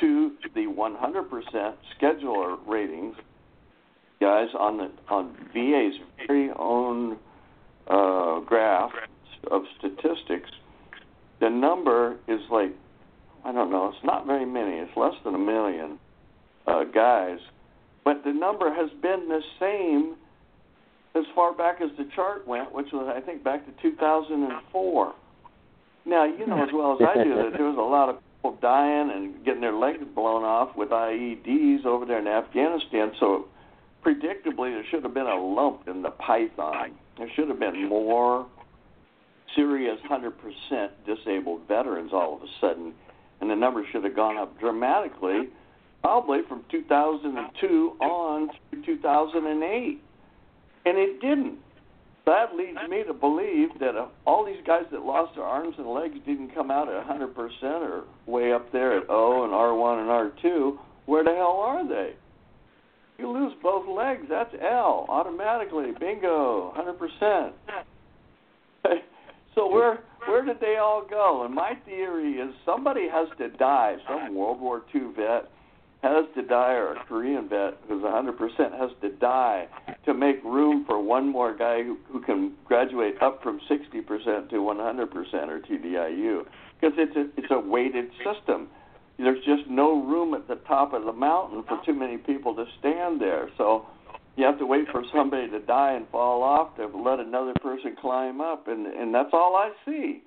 [0.00, 3.16] to the 100% schedular ratings,
[4.20, 5.94] guys on the on VA's
[6.28, 7.16] very own
[7.88, 8.92] uh, graph
[9.50, 10.50] of statistics,
[11.40, 12.72] the number is like
[13.44, 13.88] I don't know.
[13.88, 14.76] It's not very many.
[14.76, 15.98] It's less than a million
[16.66, 17.38] uh, guys,
[18.04, 20.14] but the number has been the same
[21.14, 25.14] as far back as the chart went, which was I think back to 2004.
[26.04, 28.58] Now you know as well as I do that there was a lot of people
[28.60, 33.12] dying and getting their legs blown off with IEDs over there in Afghanistan.
[33.20, 33.46] So
[34.04, 36.92] predictably, there should have been a lump in the python.
[37.18, 38.46] There should have been more
[39.54, 40.32] serious 100%
[41.06, 42.92] disabled veterans all of a sudden,
[43.40, 45.48] and the number should have gone up dramatically,
[46.02, 50.02] probably from 2002 on to 2008
[50.84, 51.58] and it didn't.
[52.24, 55.88] That leads me to believe that uh, all these guys that lost their arms and
[55.88, 60.08] legs didn't come out at 100% or way up there at O and R1 and
[60.08, 60.78] R2.
[61.06, 62.14] Where the hell are they?
[63.18, 65.90] You lose both legs, that's L automatically.
[65.98, 67.52] Bingo, 100%.
[69.54, 71.44] so where where did they all go?
[71.44, 73.96] And my theory is somebody has to die.
[74.08, 75.50] Some World War II vet
[76.02, 79.68] has to die, or a Korean vet who's 100% has to die
[80.04, 84.56] to make room for one more guy who, who can graduate up from 60% to
[84.56, 86.44] 100% or TDIU.
[86.80, 88.68] Because it's a, it's a weighted system.
[89.16, 92.64] There's just no room at the top of the mountain for too many people to
[92.80, 93.48] stand there.
[93.56, 93.86] So
[94.36, 97.94] you have to wait for somebody to die and fall off to let another person
[98.00, 100.22] climb up, and and that's all I see.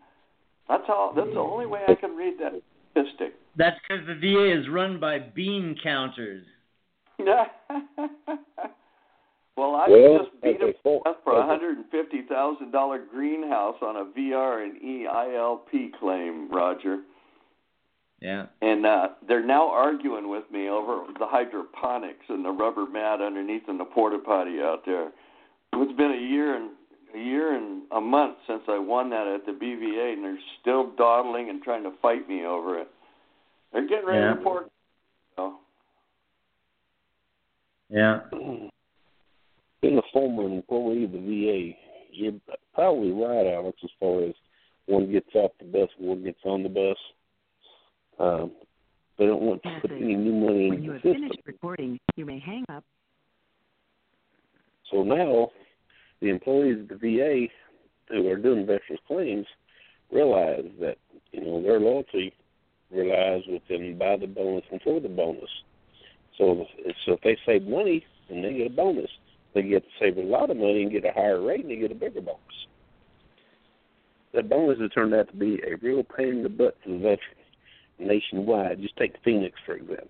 [0.68, 1.14] That's all.
[1.16, 2.54] That's the only way I can read that
[2.92, 3.34] statistic.
[3.58, 6.44] That's because the VA is run by bean counters.
[7.20, 7.48] well,
[9.76, 13.78] I Well, just beat okay, him so- for a hundred and fifty thousand dollar greenhouse
[13.82, 17.00] on a VR and EILP claim, Roger.
[18.26, 18.48] Yeah.
[18.64, 23.70] And uh, they're now arguing with me over the hydroponics and the rubber mat underneath
[23.70, 25.12] in the porta potty out there.
[25.74, 26.72] It's been a year and
[27.14, 30.90] a year and a month since I won that at the BVA, and they're still
[30.96, 32.88] dawdling and trying to fight me over it.
[33.72, 34.34] They're getting ready Yeah.
[34.34, 34.72] to report.
[35.38, 35.60] Oh,
[37.92, 38.22] Yeah.
[39.82, 41.78] Being a former employee of the VA,
[42.10, 42.34] you're
[42.74, 44.34] probably right, Alex, as far as
[44.88, 46.98] one gets off the bus, one gets on the bus.
[48.20, 48.52] Um,
[49.18, 51.22] they don't want to put any new money When into you the have system.
[51.22, 52.84] finished recording, you may hang up.
[54.92, 55.52] So now,
[56.22, 57.48] the employees of the VA
[58.10, 59.48] who are doing veterans claims
[60.12, 60.98] realize that
[61.32, 62.34] you know their loyalty
[62.92, 65.50] relies with them by the bonus and for the bonus.
[66.38, 69.10] So, if- so if they save money and they get a bonus,
[69.54, 71.78] they get to save a lot of money and get a higher rate and they
[71.78, 72.68] get a bigger bonus.
[74.34, 76.98] That bonus has turned out to be a real pain in the butt for the
[76.98, 77.38] veteran
[78.00, 78.82] nationwide.
[78.82, 80.08] Just take Phoenix for example.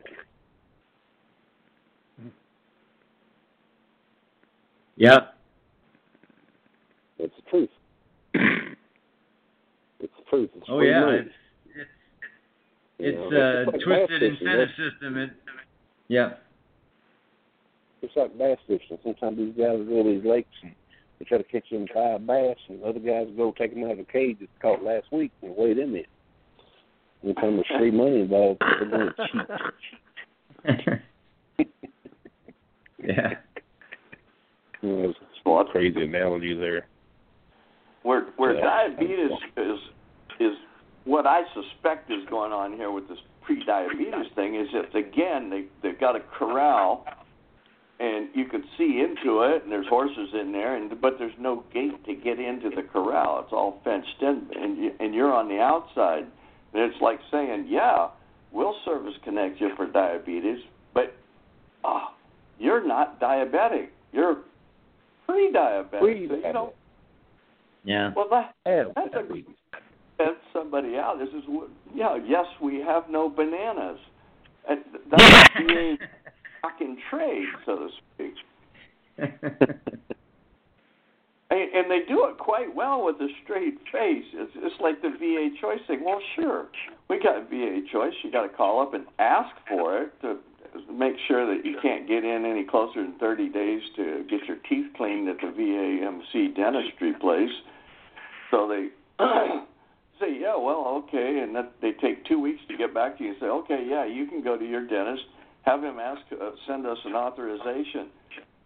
[4.98, 5.19] Yeah.
[7.19, 7.69] It's the truth.
[8.34, 10.50] it's the truth.
[10.56, 11.00] It's Oh yeah.
[11.02, 11.17] money.
[11.17, 11.30] It's
[11.78, 11.88] it's
[13.00, 14.48] You it's uh, know, a it's like twisted bass fishing.
[14.48, 15.17] incentive system.
[15.17, 15.30] It.
[16.08, 16.41] Yep.
[18.02, 18.98] It's like bass fishing.
[19.04, 20.74] Sometimes these guys go to these lakes and
[21.19, 23.98] they try to catch them five bass, and other guys go take them out of
[23.98, 26.06] the cage that's caught last week and weigh them in.
[27.26, 29.16] Anytime there's free money involved, they're going to
[31.58, 31.68] cheat.
[33.04, 33.34] yeah.
[34.82, 36.88] You know, it's Well, a crazy analogy there.
[38.04, 38.62] where where Yeah.
[38.62, 39.80] diabetes is
[40.40, 40.54] is
[41.06, 45.66] what I suspect is going on here with this pre-diabetes thing is that again they
[45.82, 47.06] they've got a corral
[48.00, 51.64] and you can see into it and there's horses in there and but there's no
[51.74, 55.48] gate to get into the corral it's all fenced in and you, and you're on
[55.48, 56.26] the outside
[56.73, 58.08] and it's like saying yeah
[58.51, 60.60] we'll service connect you for diabetes
[60.93, 61.13] but
[61.84, 62.13] ah
[62.60, 64.38] you're not diabetic you're
[65.28, 66.73] pre-diabetic so you don't
[67.84, 68.12] Yeah.
[68.15, 69.56] well that Have That's a- diabetes.
[70.17, 71.19] sent somebody out.
[71.19, 73.99] This is what, yeah, yes, we have no bananas.
[74.69, 74.80] And
[75.12, 75.97] that's being
[76.62, 78.34] fucking trade, so to speak.
[81.56, 84.26] I- and they do it quite well with a straight face.
[84.34, 86.04] It's it's like the VA choice thing.
[86.04, 86.68] Well, sure,
[87.10, 88.13] we got VA choice.
[88.24, 90.38] You got to call up and ask for it to
[90.91, 94.58] make sure that you can't get in any closer than 30 days to get your
[94.68, 97.52] teeth cleaned at the VAMC dentistry place.
[98.52, 98.89] So they
[100.20, 103.30] say, yeah, well, okay, and that they take two weeks to get back to you
[103.32, 105.24] and say, okay, yeah, you can go to your dentist,
[105.63, 108.08] have him ask, uh, send us an authorization.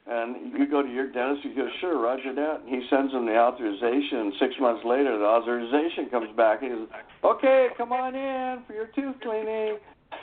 [0.08, 2.62] And you go to your dentist, you go, sure, Roger that.
[2.62, 6.64] And he sends him the authorization, six months later, the authorization comes back.
[6.64, 9.78] And he says, okay, come on in for your tooth cleaning.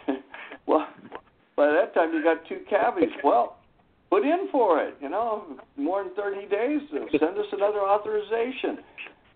[0.66, 0.88] well,
[1.54, 3.10] by that time, you got two cavities.
[3.22, 3.58] Well,
[4.10, 4.96] put in for it.
[5.00, 5.44] You know,
[5.76, 8.78] more than 30 days, send us another authorization.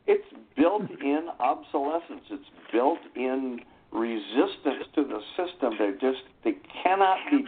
[0.07, 0.27] It's
[0.57, 2.25] built-in obsolescence.
[2.31, 3.61] It's built-in
[3.93, 5.75] resistance to the system.
[5.79, 7.45] They just they cannot be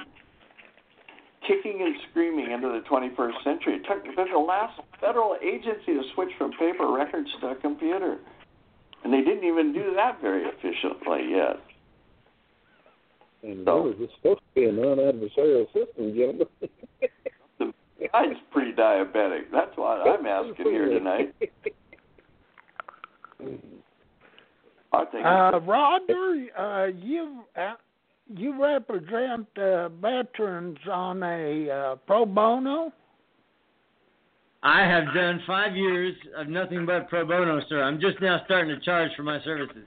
[1.46, 3.74] kicking and screaming into the 21st century.
[3.76, 8.18] It took they're the last federal agency to switch from paper records to a computer,
[9.04, 11.56] and they didn't even do that very efficiently yet.
[13.42, 16.46] And So- really, it's supposed to be a non-adversarial system, gentlemen.
[17.58, 19.50] The guy's pre-diabetic.
[19.52, 21.32] That's what I'm asking here tonight.
[24.92, 27.74] I think Uh, Roger, uh, you uh,
[28.34, 32.92] you represent uh, veterans on a uh, pro bono.
[34.62, 37.82] I have done five years of nothing but pro bono, sir.
[37.82, 39.84] I'm just now starting to charge for my services.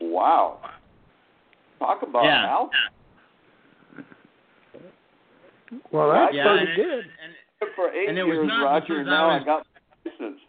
[0.00, 0.60] wow.
[1.80, 2.46] Talk about Yeah.
[2.48, 2.70] Al.
[5.90, 7.04] Well, that's Yeah, pretty and it- good.
[7.24, 7.34] And
[7.74, 8.86] for eight And it was years, not Roger.
[8.98, 9.66] because I Now I, got
[10.04, 10.40] my license.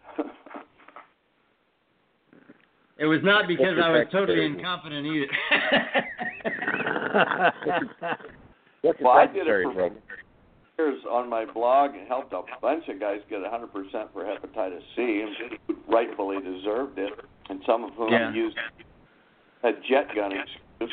[2.98, 5.28] It was not because I was totally tax incompetent either.
[8.82, 9.92] What's your well, I did it Sorry, for
[10.78, 13.72] years on my blog and helped a bunch of guys get 100%
[14.12, 17.14] for hepatitis C, and rightfully deserved it,
[17.50, 18.32] and some of whom Yeah.
[18.34, 18.58] used
[19.64, 20.92] a jet gun excuse.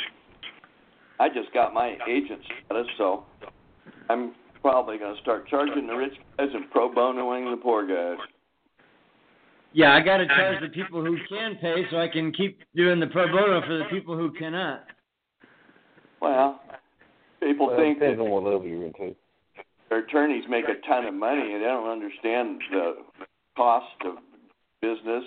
[1.19, 3.25] I just got my agent status, so
[4.09, 8.19] I'm probably going to start charging the rich guys and pro bonoing the poor guys.
[9.73, 12.99] Yeah, I got to charge the people who can pay so I can keep doing
[12.99, 14.85] the pro bono for the people who cannot.
[16.21, 16.61] Well,
[17.41, 19.15] people Well, think depends that on what level you're into.
[19.89, 22.97] their attorneys make a ton of money and they don't understand the
[23.57, 24.17] cost of
[24.83, 25.25] business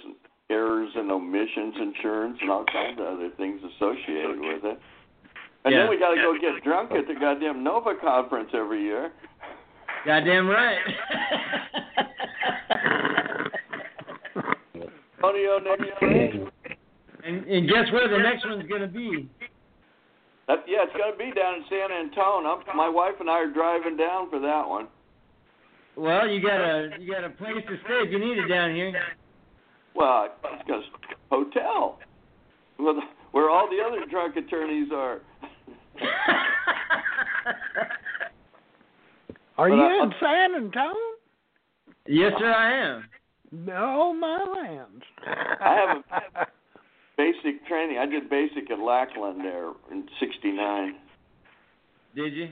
[0.49, 4.79] errors and omissions insurance and all kinds of other things associated with it.
[5.65, 5.84] And Yeah.
[5.84, 9.12] then we got to go get drunk at the goddamn NOVA conference every year.
[10.06, 10.79] Goddamn right.
[15.24, 16.48] Antonio next spring.
[17.24, 19.30] and, and guess where the next one's going to be?
[20.48, 22.62] That, yeah, it's going to be down in San Antonio.
[22.70, 24.88] I'm, my wife and I are driving down for that one.
[25.96, 28.74] Well, you got a you got a place to stay if you need it down
[28.76, 28.92] here.
[29.96, 30.84] Well, it's got a
[31.30, 32.00] hotel
[32.78, 32.96] where,
[33.32, 35.22] where all the other drunk attorneys are.
[39.56, 40.96] Are But you I- in San Antonio?
[42.08, 43.06] yes, sir, I am.
[43.52, 45.04] No, my lands.
[45.28, 46.48] I have
[47.93, 47.99] training.
[47.99, 50.95] I did basic at Lackland there in '69.
[52.15, 52.49] Did you?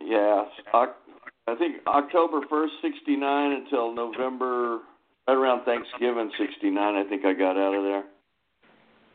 [0.00, 4.80] Yeah, I think October 1st, '69 until November,
[5.26, 6.76] right around Thanksgiving '69.
[6.78, 8.04] I think I got out of there.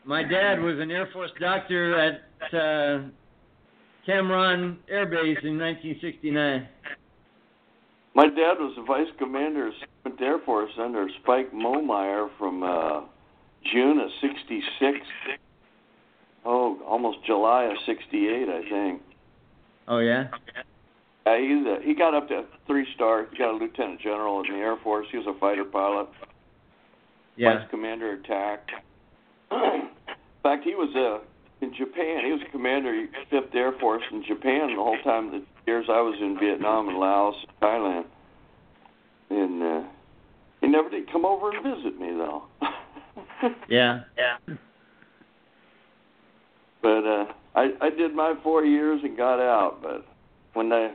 [0.04, 2.14] My dad was an Air Force doctor at
[2.52, 3.06] uh,
[4.04, 6.68] Cam Ranh Air Base in 1969.
[8.14, 9.74] My dad was the vice commander of
[10.04, 13.02] 7th Air Force under Spike Momyer from uh,
[13.70, 14.98] June of '66.
[16.44, 19.02] Oh, almost July of '68, I think.
[19.88, 20.28] Oh yeah.
[21.24, 23.26] Uh, he's a, he got up to three star.
[23.30, 25.06] He got a lieutenant general in the Air Force.
[25.10, 26.08] He was a fighter pilot,
[27.36, 27.58] Yeah.
[27.58, 28.68] vice commander attack.
[29.52, 29.88] in
[30.42, 31.24] fact, he was uh,
[31.64, 32.24] in Japan.
[32.24, 36.00] He was a commander, Fifth Air Force in Japan the whole time the years I
[36.00, 38.04] was in Vietnam and Laos, and Thailand.
[39.30, 39.88] And uh,
[40.60, 42.44] he never did come over and visit me though.
[43.68, 44.02] Yeah.
[44.16, 44.54] Yeah.
[46.82, 49.80] But uh, I I did my four years and got out.
[49.82, 50.04] But
[50.54, 50.92] when I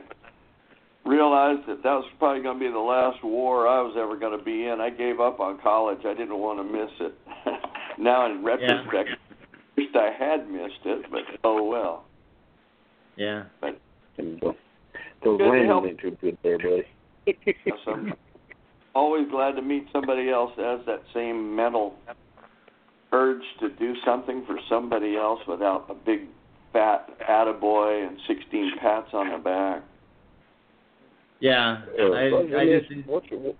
[1.04, 4.38] realized that that was probably going to be the last war I was ever going
[4.38, 6.00] to be in, I gave up on college.
[6.04, 7.14] I didn't want to miss it.
[7.98, 12.04] now in retrospect, I wished I had missed it, but oh well.
[13.16, 13.44] Yeah.
[13.60, 13.80] But
[14.18, 14.54] those
[15.24, 15.86] those Good to help.
[15.86, 16.86] ain't too good there, buddy.
[18.92, 21.94] So I'm always glad to meet somebody else that has that same mental
[23.12, 26.22] urge to do something for somebody else without a big
[26.72, 29.82] fat attaboy and 16 pats on the back.
[31.40, 31.82] Yeah.
[31.98, 33.54] I I just you, what's your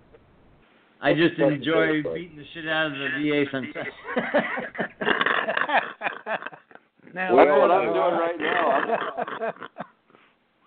[1.01, 3.87] I just enjoy beating the shit out of the VA sometimes.
[7.13, 9.53] now, Well, that's what I'm doing all right now.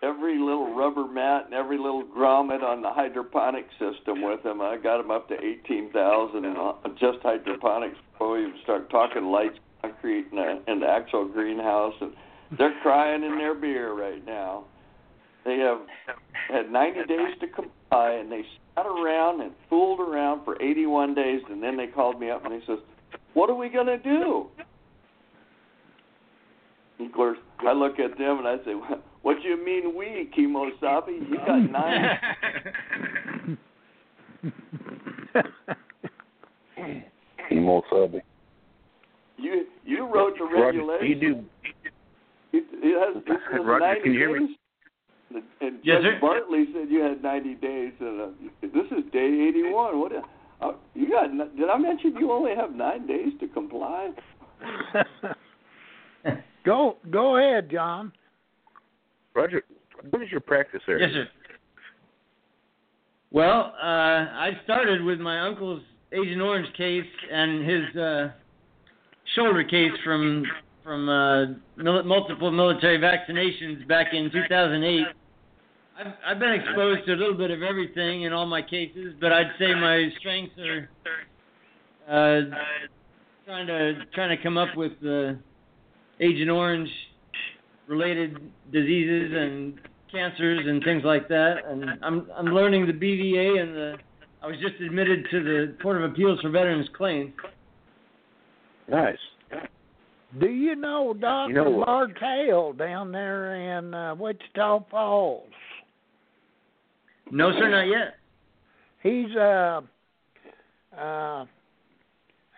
[0.02, 4.60] every little rubber mat and every little grommet on the hydroponic system with them.
[4.60, 9.26] I got them up to eighteen thousand uh, just hydroponics before we even start talking
[9.26, 11.94] lights, concrete, and the, and the actual greenhouse.
[12.00, 12.12] And
[12.58, 14.64] they're crying in their beer right now.
[15.44, 15.78] They have
[16.50, 18.44] had 90 days to comply, and they
[18.76, 22.52] sat around and fooled around for 81 days, and then they called me up and
[22.52, 22.78] they says,
[23.34, 24.46] "What are we gonna do?"
[26.98, 28.74] And of course, I look at them and I say,
[29.22, 31.28] "What do you mean we, Kemosabe?
[31.28, 33.58] You got nine.
[37.50, 38.20] Emo subby.
[39.36, 41.08] You you wrote the Roger, regulations.
[41.08, 41.44] you do.
[42.54, 44.46] It, it has, it says Roger, 90 can you hear me?
[44.46, 44.56] days.
[45.34, 46.18] And- And Yes, Judge sir.
[46.20, 48.26] Bartley said you had 90 days, and uh,
[48.60, 49.98] this is day 81.
[50.00, 50.12] What?
[50.60, 51.30] Uh, you got?
[51.56, 54.10] Did I mention you only have nine days to comply?
[56.64, 58.12] go go ahead, John.
[59.34, 59.62] Roger,
[60.10, 61.06] what is your practice area?
[61.06, 61.28] Yes, sir.
[63.30, 68.32] Well, uh, I started with my uncle's Agent Orange case and his uh,
[69.34, 70.44] shoulder case from
[70.84, 75.06] from uh, mil- multiple military vaccinations back in 2008.
[75.96, 79.32] I've, I've been exposed to a little bit of everything in all my cases, but
[79.32, 80.90] I'd say my strengths are
[82.08, 82.40] uh,
[83.46, 85.34] trying to trying to come up with uh,
[86.20, 86.90] Agent Orange
[87.92, 88.38] related
[88.72, 89.74] diseases and
[90.10, 91.56] cancers and things like that.
[91.66, 93.94] And I'm I'm learning the BVA and the.
[94.42, 97.32] I was just admitted to the Court of Appeals for Veterans Claims.
[98.88, 99.16] Nice.
[100.40, 101.86] Do you know Doctor You know what?
[101.86, 105.48] Martell down there in uh, Wichita Falls?
[107.30, 108.14] No, sir, not yet.
[109.02, 109.80] He's uh
[110.98, 111.44] uh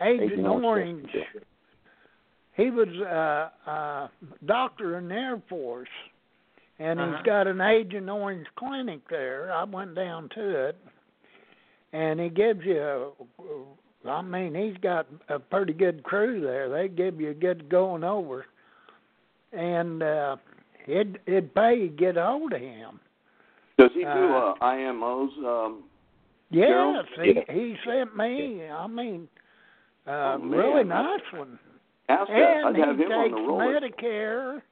[0.00, 0.64] Agent Agent Orange.
[0.64, 1.08] Orange.
[2.56, 4.08] He was uh uh
[4.46, 5.88] doctor in the Air Force
[6.78, 7.16] and Uh-huh.
[7.16, 9.52] he's got an Agent Orange clinic there.
[9.52, 10.76] I went down to it
[11.92, 16.68] and he gives you a, I mean he's got a pretty good crew there.
[16.68, 18.46] They give you a good going over.
[19.52, 20.36] And uh
[20.86, 23.00] it it'd pay to get a hold of him.
[23.78, 25.36] Does he do Uh, uh, IMOs?
[25.44, 25.82] Um,
[26.50, 27.04] Yes, Jerrel?
[27.24, 27.52] he Yeah.
[27.52, 28.64] he sent me.
[28.68, 29.26] I mean,
[30.06, 31.58] uh, Oh, really nice one.
[32.08, 32.30] Ask.
[32.30, 33.80] And I'd have him on the roller.
[33.80, 34.62] Medicare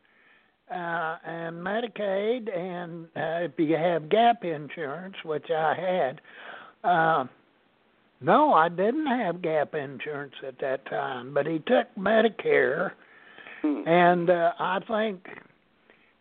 [0.71, 6.21] uh, and Medicaid, and uh, if you have gap insurance, which I had.
[6.89, 7.25] Uh,
[8.21, 12.93] no, I didn't have gap insurance at that time, but he took Medicare,
[13.63, 13.87] Hmm.
[13.87, 15.25] and uh, I think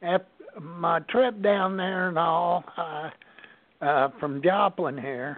[0.04, 0.28] at
[0.60, 3.10] my trip down there and all, uh,
[3.84, 5.38] uh, from Joplin here,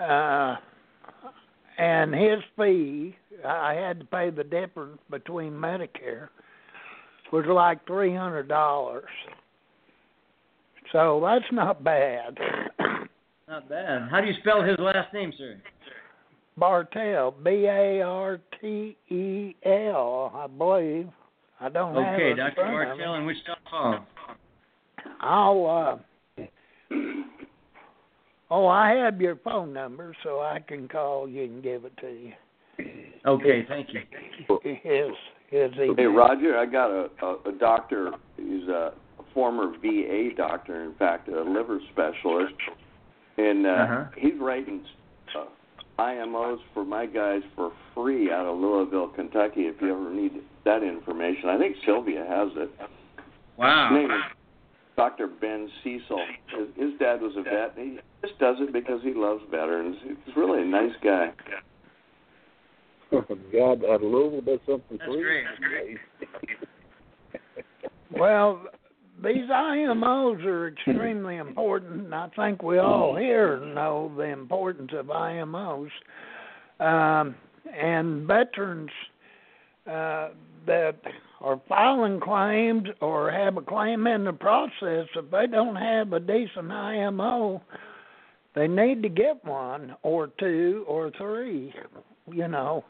[0.00, 0.56] uh,
[1.78, 6.28] and his fee, I had to pay the difference between Medicare,
[7.32, 9.08] was like three hundred dollars.
[10.92, 12.38] So that's not bad.
[13.48, 14.08] Not bad.
[14.10, 15.56] How do you spell his last name, sir?
[16.56, 21.08] Bartel, B A R T E L, I believe.
[21.60, 22.54] I don't have Okay, it Dr.
[22.56, 23.04] front of me.
[23.04, 24.00] Bartel in Wichita Falls.
[25.20, 25.98] I'll
[26.38, 26.44] uh
[28.54, 32.08] Oh, I have your phone number so I can call you and give it to
[32.08, 32.32] you.
[33.26, 34.00] Okay, thank you.
[34.62, 35.10] His
[35.48, 35.94] his email.
[35.96, 38.10] Hey Roger, I got a, a, a doctor.
[38.36, 38.92] He's a
[39.32, 42.52] former VA doctor, in fact, a liver specialist,
[43.38, 44.04] and uh, Uh-huh.
[44.18, 44.84] he's writing
[45.34, 45.44] uh,
[45.98, 49.62] IMOs for my guys for free out of Louisville, Kentucky.
[49.62, 50.32] If you ever need
[50.66, 52.70] that information, I think Sylvia has it.
[52.78, 52.88] His
[53.56, 53.94] Wow.
[53.94, 54.22] name is
[54.96, 55.26] Dr.
[55.26, 56.20] Ben Cecil.
[56.56, 57.76] His, his dad was a vet.
[57.76, 59.96] And he just does it because he loves veterans.
[60.02, 61.32] He's really a nice guy.
[63.10, 65.22] God, out of Louisville does something That's free.
[65.22, 65.98] great, that's great.
[68.14, 68.66] Well,
[69.24, 75.06] these IMOs are extremely important, and I think we all here know the importance of
[75.06, 75.88] IMOs.
[76.78, 77.34] Um,
[77.74, 78.90] and veterans
[79.86, 80.28] uh,
[80.66, 80.96] that
[81.42, 86.20] are filing claims or have a claim in the process, if they don't have a
[86.20, 87.60] decent IMO,
[88.54, 91.74] they need to get one or two or three.
[92.30, 92.84] You know,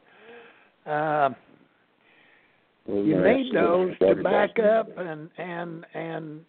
[0.87, 1.31] uh,
[2.87, 6.41] Well, you need those to back up and and and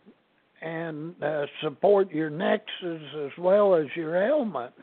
[0.62, 4.74] and uh, support your nexus as well as your ailment.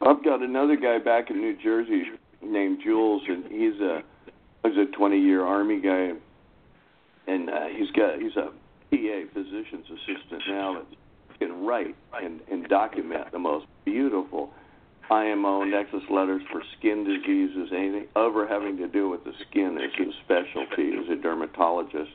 [0.00, 2.02] I've got another guy back in New Jersey
[2.42, 4.02] named Jules, and he's a
[4.64, 6.12] he's a 20 year Army guy,
[7.26, 8.50] and uh, he's got he's a
[8.90, 10.78] PA physician's assistant now.
[10.78, 10.86] And
[11.42, 14.50] can write and, and document the most beautiful
[15.10, 19.92] IMO nexus letters for skin diseases, anything ever having to do with the skin is
[19.96, 22.12] his specialty as a dermatologist.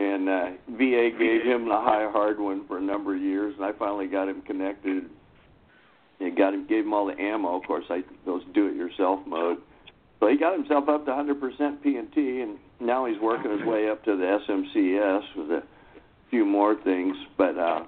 [0.00, 3.64] And uh, VA gave him the high hard one for a number of years, and
[3.64, 5.04] I finally got him connected.
[6.18, 7.56] And got him, gave him all the ammo.
[7.56, 9.58] Of course, I those do-it-yourself mode.
[10.22, 14.04] So he got himself up to 100% P&T, and now he's working his way up
[14.04, 15.62] to the SMCS with a
[16.30, 17.16] few more things.
[17.36, 17.82] But uh,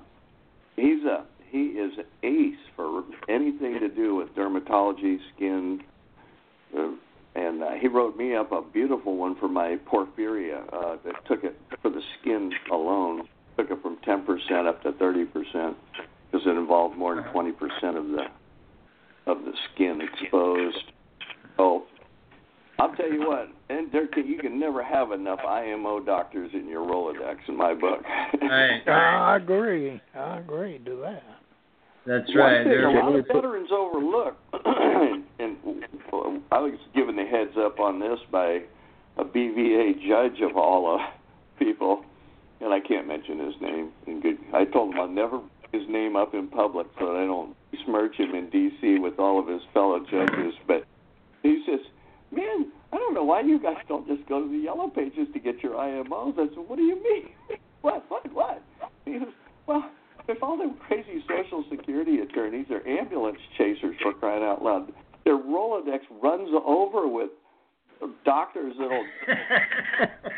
[0.75, 5.81] he's a he is an ace for anything to do with dermatology, skin,
[6.77, 6.89] uh,
[7.37, 11.45] and uh, he wrote me up a beautiful one for my porphyria uh, that took
[11.45, 15.77] it for the skin alone, took it from 10% up to 30%
[16.33, 17.53] because it involved more than 20%
[17.97, 18.25] of the
[19.31, 20.91] of the skin exposed.
[21.57, 21.85] Oh,
[22.79, 26.85] I'll tell you what, and there you can never have enough IMO doctors in your
[26.85, 28.03] Rolodex in my book.
[28.43, 28.81] Right.
[28.89, 30.01] I agree.
[30.15, 31.23] I agree to that.
[32.07, 32.65] That's One right.
[32.65, 34.37] thing a lot of veterans overlook,
[35.39, 35.57] and
[36.53, 38.61] I was given the heads up on this by
[39.17, 41.07] a BVA judge of all uh,
[41.59, 42.05] people,
[42.61, 43.93] and I can't mention his name.
[44.07, 47.17] In good, I told him I'll never bring his name up in public so that
[47.17, 47.57] I don't
[47.87, 48.99] smirch him in D.C.
[48.99, 50.55] with all of his fellow judges.
[50.67, 50.85] But
[51.43, 51.81] he says,
[52.35, 55.39] "Man, I don't know why you guys don't just go to the yellow pages to
[55.41, 57.31] get your IMOs." I said, "What do you mean?
[57.83, 58.05] what?
[58.09, 58.33] What?
[58.33, 58.63] What?"
[59.05, 59.29] He goes,
[59.67, 59.91] "Well."
[60.27, 64.91] If all them crazy Social Security attorneys are ambulance chasers for crying out loud,
[65.27, 67.29] their Rolodex runs over with
[68.25, 69.05] doctors that'll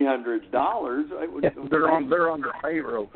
[0.00, 1.06] hundred dollars.
[1.18, 1.44] I would.
[1.70, 3.10] they're on they're on their payroll.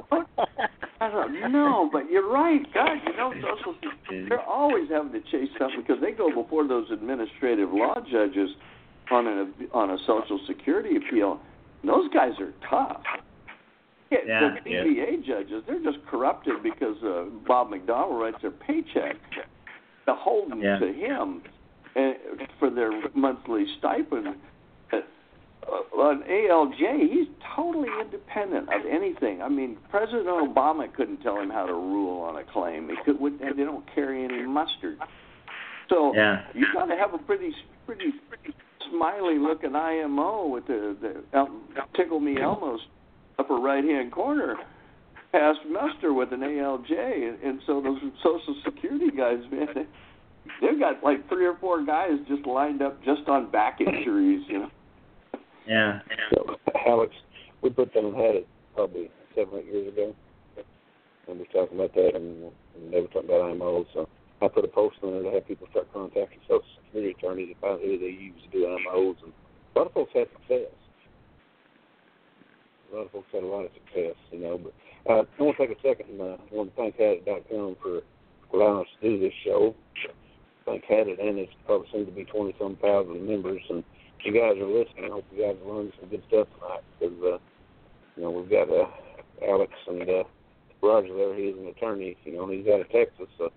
[1.03, 2.62] I don't know, but you're right.
[2.72, 3.74] God, you know, social
[4.28, 8.50] they're always having to chase something because they go before those administrative law judges
[9.11, 11.40] on an on a Social Security appeal.
[11.84, 13.03] Those guys are tough.
[14.11, 15.05] Yeah, the yeah.
[15.26, 19.16] Judges, they're just corrupted because uh, Bob McDonald writes their paycheck,
[20.05, 20.78] beholden Yeah.
[20.78, 21.42] to him
[21.96, 22.12] uh,
[22.59, 24.36] for their monthly stipend.
[25.66, 29.40] Uh, on ALJ, he's totally independent of anything.
[29.42, 32.88] I mean, President Obama couldn't tell him how to rule on a claim.
[32.88, 34.98] He could, would- they don't carry any mustard.
[35.88, 36.44] So Yeah.
[36.54, 37.54] you got to have a pretty,
[37.86, 38.54] pretty, pretty
[38.90, 41.50] smiley looking IMO with the the El,
[41.94, 42.80] Tickle Me Elmo's
[43.38, 44.56] upper right hand corner
[45.30, 46.90] passed muster with an ALJ,
[47.28, 49.86] and, and so those Social Security guys, man, they,
[50.60, 54.58] they've got like three or four guys just lined up just on back injuries, you
[54.60, 54.70] know.
[55.66, 56.00] Yeah.
[56.34, 56.56] So,
[56.86, 57.12] Alex,
[57.62, 60.14] we put them had it probably seven, eight years ago.
[61.28, 63.86] And we were talking about that, and, and they were talking about IMO.
[63.94, 64.08] So
[64.42, 67.60] I put a post on there to have people start contacting Social Security attorneys to
[67.60, 69.16] find who they use to do IMOs.
[69.22, 69.32] And
[69.74, 70.74] a lot of folks had success.
[72.92, 74.58] A lot of folks had a lot of success, you know.
[74.58, 74.74] But
[75.10, 78.02] uh, I want to take a second uh, I want to thank Hadit.com for
[78.52, 79.74] allowing us to do this show.
[80.66, 83.62] Thank Hadit and it's probably soon to be 20 some thousand members.
[83.70, 83.82] And
[84.25, 87.39] you guys are listening, I hope you guys learned some good stuff tonight because, uh,
[88.16, 88.87] you know, we've got uh,
[89.49, 90.25] Alex and uh,
[90.83, 91.35] Roger there.
[91.35, 93.27] He's an attorney, you know, and he's out of Texas.
[93.39, 93.51] So,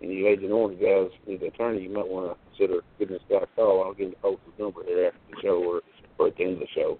[0.00, 3.22] and you Agent Orange guys need an attorney, you might want to consider giving this
[3.28, 3.84] guy a call.
[3.84, 5.80] I'll give the his number here after the show or,
[6.18, 6.98] or at the end of the show.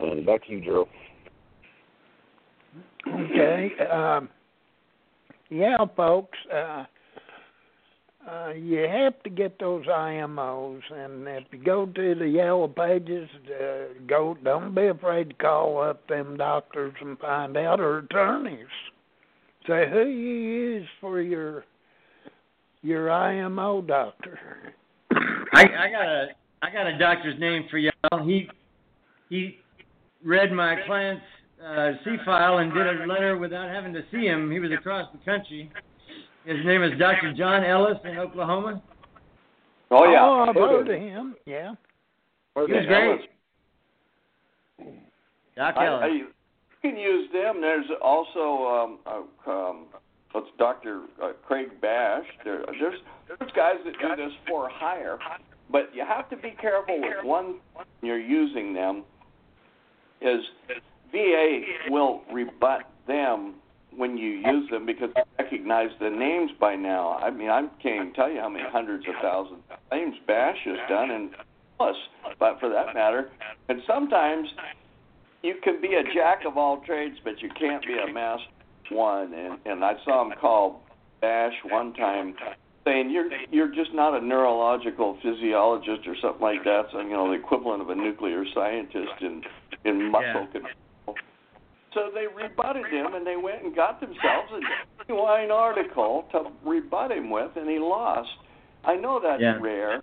[0.00, 0.86] And back to you, Jerrel.
[3.06, 3.70] Okay.
[3.84, 4.28] Um,
[5.50, 6.38] yeah, folks.
[6.54, 6.84] Uh,
[8.28, 13.28] uh, you have to get those IMOs, and if you go to the yellow pages,
[13.48, 14.36] uh, go.
[14.44, 18.66] Don't be afraid to call up them doctors and find out, or attorneys.
[19.66, 21.64] Say who you use for your
[22.82, 24.38] your IMO doctor.
[25.54, 26.26] I, I got a
[26.62, 28.26] I got a doctor's name for y'all.
[28.26, 28.48] He
[29.30, 29.58] he
[30.24, 31.24] read my client's
[31.64, 34.50] uh, C file and did a letter without having to see him.
[34.50, 35.70] He was across the country.
[36.48, 37.34] His name is Dr.
[37.34, 38.82] John Ellis in Oklahoma.
[39.90, 41.36] Oh yeah, Oh, I've heard of him.
[41.44, 41.74] Yeah.
[42.54, 43.20] He was great.
[45.54, 46.10] Doc I, I, Ellis.
[46.14, 46.26] you
[46.80, 47.60] can use them.
[47.60, 49.86] There's also um, uh, um,
[50.32, 51.02] what's Dr.
[51.22, 52.24] Uh, Craig Bash.
[52.44, 55.18] There, there's there's guys that do this for hire,
[55.70, 59.04] but you have to be careful with one when you're using them.
[60.22, 60.40] Is
[61.12, 63.56] VA will rebut them
[63.96, 67.18] when you use them because they recognize the names by now.
[67.18, 70.58] I mean, I can't even tell you how many hundreds of thousands of names Bash
[70.64, 71.30] has done, and
[71.78, 71.96] plus,
[72.38, 73.30] but for that matter,
[73.68, 74.48] and sometimes
[75.42, 78.44] you can be a jack of all trades, but you can't be a master
[78.90, 79.32] one.
[79.34, 80.82] And and I saw him call
[81.20, 82.34] Bash one time,
[82.86, 86.84] saying you're you're just not a neurological physiologist or something like that.
[86.92, 89.42] So you know the equivalent of a nuclear scientist in
[89.84, 90.46] in muscle Yeah.
[90.52, 90.72] control.
[91.94, 94.60] So they rebutted him, and they went and got themselves a
[95.06, 98.28] genuine article to rebut him with, and he lost.
[98.84, 99.58] I know that's Yeah.
[99.60, 100.02] rare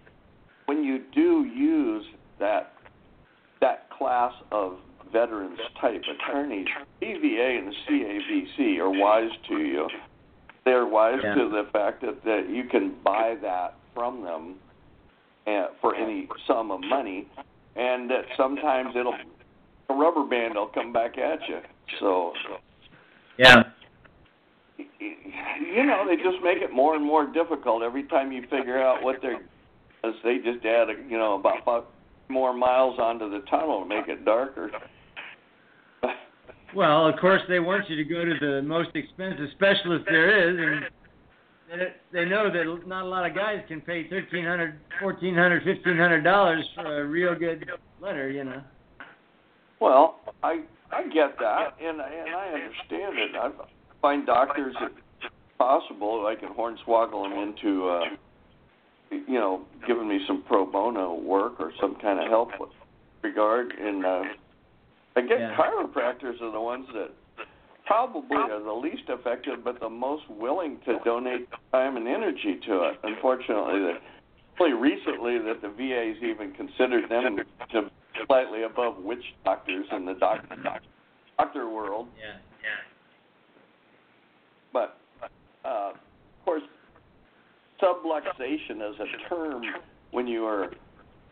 [0.66, 2.06] when you do use
[2.40, 2.72] that
[3.62, 4.78] that class of
[5.12, 6.68] veterans type attorneys.
[7.02, 9.90] BVA and CAVC are wise to you.
[10.66, 11.36] They're wise Yeah.
[11.36, 14.60] to the fact that, that you can buy that from them
[15.48, 17.28] uh, for any sum of money,
[17.76, 19.16] and that sometimes it'll
[19.90, 21.62] a rubber band will come back at you.
[22.00, 22.34] So
[23.38, 23.64] Yeah.
[24.78, 29.04] you know they just make it more and more difficult every time you figure out
[29.04, 29.42] what they're
[30.04, 31.84] as they just add you know about five
[32.30, 34.72] more miles onto the tunnel to make it darker
[36.76, 40.58] Well, of course, they want you to go to the most expensive specialist there is,
[40.60, 45.36] and they- they know that not a lot of guys can pay thirteen hundred, fourteen
[45.36, 47.70] hundred, fifteen hundred dollars for a real good
[48.02, 48.62] letter, you know.
[49.80, 50.62] well i
[50.96, 53.50] i get that and and i understand it i
[54.02, 54.91] find doctors if
[55.58, 58.02] possible i can hornswoggle them into uh
[59.12, 62.70] you know giving me some pro bono work or some kind of help with
[63.24, 64.24] regard and uh
[65.18, 65.56] I guess Yeah.
[65.56, 67.12] chiropractors are the ones that
[67.86, 72.84] probably are the least effective, but the most willing to donate time and energy to
[72.89, 73.00] it.
[73.04, 74.02] Unfortunately, that
[74.60, 77.38] only recently that the VA's even considered them
[77.72, 77.89] to
[78.28, 80.43] slightly above witch doctors in the doc,
[81.38, 82.07] doctor world.
[82.18, 82.38] Yeah.
[82.61, 82.82] yeah.
[84.74, 84.97] But
[85.63, 85.95] uh, of
[86.43, 86.63] course,
[87.82, 89.63] subluxation as a term
[90.11, 90.72] when you are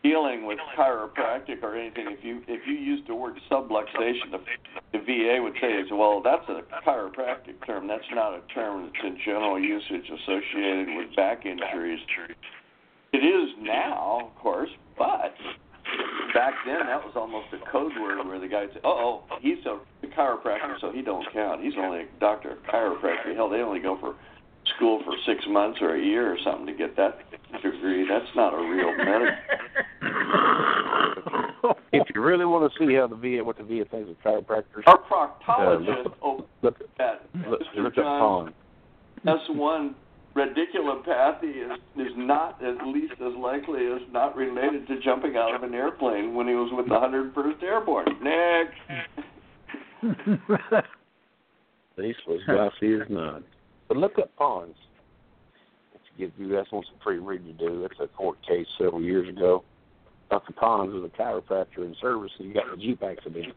[0.03, 4.39] dealing with chiropractic or anything, if you if you use the word subluxation, the,
[4.91, 7.88] the VA would say, well, that's a chiropractic term.
[7.88, 11.99] That's not a term that's in general usage associated with back injuries.
[13.13, 15.36] It is now, of course, but
[16.34, 19.65] back then that was almost a code word where the guy said, "Oh, oh, he's
[19.65, 21.61] a chiropractor, so he don't count.
[21.61, 23.36] He's only a doctor of chiropractic.
[23.36, 24.15] Hell, they only go for
[24.75, 27.19] school for six months or a year or something to get that
[27.61, 28.07] degree.
[28.07, 29.36] That's not a real medical."
[31.93, 34.84] If you really want to see how the VA, what the VA thinks of chiropractors,
[34.88, 37.84] Our uh, proctologist look, oh, look, at look, Mr.
[37.84, 38.53] look at John Pond.
[39.25, 39.93] S1
[40.36, 45.63] radiculopathy is is not at least as likely as not related to jumping out of
[45.63, 48.07] an airplane when he was with the 101st Airborne.
[48.21, 48.79] Next.
[51.97, 53.43] These was glassy as none.
[53.88, 54.75] But look up Ponds.
[55.93, 57.81] If you you that's one some free reading to do.
[57.81, 59.63] That's a court case several years ago.
[60.29, 60.53] Dr.
[60.53, 63.53] Ponds was a chiropractor in service and he got in a Jeep accident.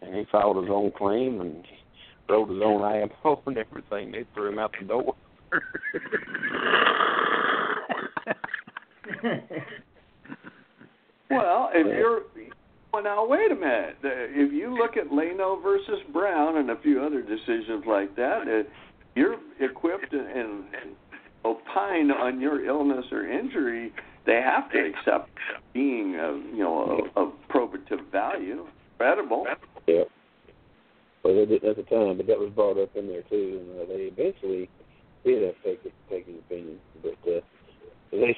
[0.00, 1.64] And he filed his own claim and
[2.28, 4.12] wrote his own IMO and everything.
[4.12, 5.16] They threw him out the door.
[11.30, 12.22] Well, if you're
[12.92, 13.98] well, now wait a minute.
[14.02, 18.68] If you look at Layno versus Brown and a few other decisions like that, uh,
[19.14, 20.64] you're equipped and, and
[21.44, 23.92] opine on your illness or injury.
[24.26, 25.30] They have to accept
[25.72, 28.66] being, of, you know, of, of probative value,
[28.98, 29.46] credible.
[29.86, 30.02] Yeah.
[31.22, 33.82] Well, they didn't at the time, but that was brought up in there too, and
[33.82, 34.68] uh, they eventually
[35.24, 36.78] did have to take it, opinion.
[37.02, 37.40] But uh,
[38.12, 38.36] they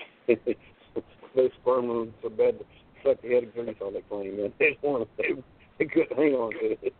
[1.35, 2.65] they spermed them so bad to
[3.03, 4.53] suck the head of grease on that claim, man.
[4.59, 5.43] They didn't want to, they,
[5.79, 6.95] they couldn't hang on to it.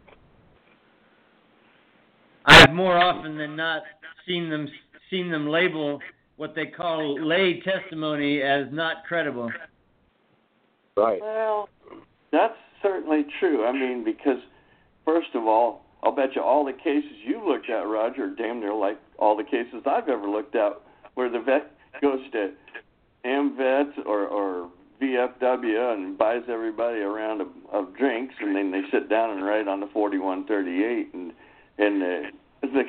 [2.45, 3.83] I've more often than not
[4.27, 4.69] seen them
[5.11, 6.01] seen them label
[6.37, 9.53] what they call lay testimony as not credible.
[10.97, 11.21] Right.
[11.21, 11.69] Well,
[12.33, 13.65] that's certainly true.
[13.65, 14.39] I mean, because
[15.05, 18.61] first of all, I'll bet you all the cases you looked at, Roger, are damn
[18.61, 20.81] near like all the cases I've ever looked at,
[21.15, 22.53] where the vet goes to
[23.25, 28.83] AmVet or or VFW and buys everybody a round of, of drinks, and then they
[28.93, 31.33] sit down and write on the 4138, and
[31.79, 32.31] and uh,
[32.63, 32.85] the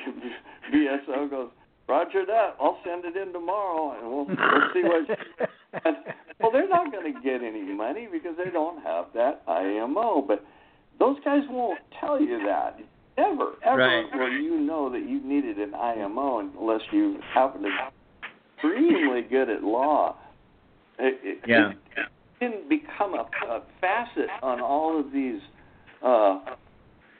[0.72, 1.50] VSO goes.
[1.86, 2.56] Roger that.
[2.58, 5.18] I'll send it in tomorrow, and we'll, we'll see what.
[5.84, 5.96] And,
[6.40, 10.24] well, they're not going to get any money because they don't have that IMO.
[10.26, 10.46] But
[10.98, 12.78] those guys won't tell you that.
[13.16, 14.06] Never, ever Right.
[14.14, 17.74] will you know that you needed an IMO unless you happen to be
[18.56, 20.16] extremely good at law.
[20.98, 21.70] It, it, Yeah.
[21.96, 22.08] it
[22.40, 25.40] didn't become a, a facet on all of these
[26.02, 26.40] uh,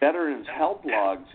[0.00, 1.28] veterans help logs.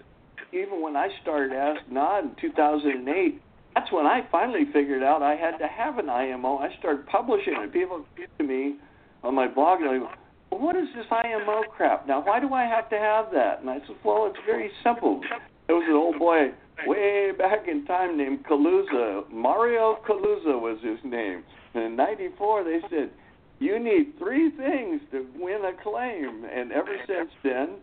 [0.52, 3.42] Even when I started Asknod in 2008,
[3.76, 6.58] that's when I finally figured out I had to have an IMO.
[6.58, 7.72] I started publishing it.
[7.72, 8.76] People came to me
[9.24, 10.10] on my blog and they go,
[10.50, 12.08] what is this IMO crap?
[12.08, 13.62] Now, why do I have to have that?
[13.62, 15.22] And I said, well, it's very simple.
[15.68, 16.52] There was an old boy
[16.88, 19.30] way back in time named Caluza.
[19.32, 21.44] Mario Caluza was his name.
[21.74, 23.12] And in 94, they said,
[23.60, 26.46] you need three things to win a claim.
[26.52, 27.76] And ever since then,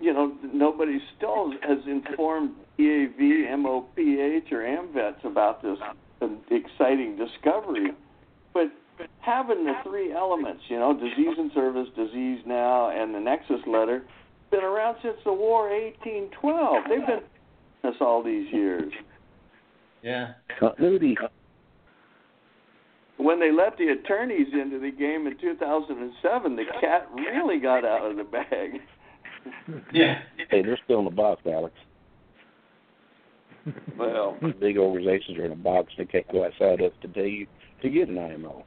[0.00, 3.18] you know, nobody still has informed DAV,
[3.58, 5.78] MOPH, or AMVETS about this
[6.50, 7.92] exciting discovery.
[8.54, 8.72] But
[9.20, 14.02] having the three elements, you know, disease and service, disease now, and the nexus letter,
[14.50, 16.84] been around since the war 1812.
[16.88, 17.20] They've been
[17.84, 18.92] us all these years.
[20.02, 20.32] Yeah.
[20.58, 21.16] Continuity.
[23.16, 28.08] When they let the attorneys into the game in 2007, the cat really got out
[28.08, 28.80] of the bag.
[29.92, 30.20] Yeah.
[30.50, 31.74] Hey, they're still in the box, Alex.
[33.98, 35.92] Well, Big organizations are in a box.
[35.98, 38.64] They can't go outside us to to get an IMO.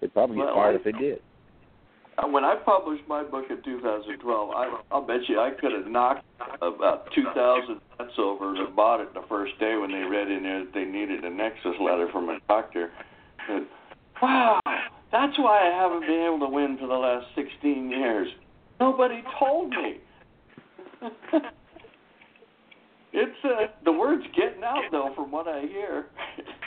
[0.00, 1.20] They'd probably get Well, fired if they did.
[2.16, 5.86] Uh, when I published my book in 2012, I, I'll bet you I could have
[5.86, 6.24] knocked
[6.62, 10.64] about 2,000 vets over that bought it the first day when they read in there
[10.64, 12.92] that they needed a nexus letter from a doctor.
[13.48, 13.66] And,
[14.22, 14.60] wow,
[15.10, 18.28] that's why I haven't been able to win for the last 16 years.
[18.78, 19.98] Nobody told me.
[23.12, 26.06] it's uh, the word's getting out though, from what I hear.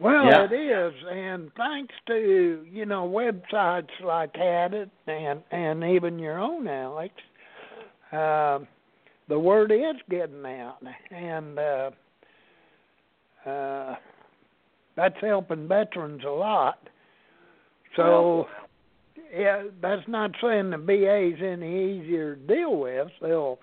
[0.00, 0.44] Well, Yeah.
[0.44, 6.68] it is, and thanks to you know websites like Hadit and and even your own
[6.68, 7.14] Alex,
[8.12, 8.60] uh,
[9.28, 10.78] the word is getting out,
[11.10, 11.90] and uh,
[13.44, 13.96] uh,
[14.94, 16.78] that's helping veterans a lot.
[17.96, 18.46] So,
[19.34, 23.08] yeah, that's not saying the VA's any easier to deal with.
[23.20, 23.58] They'll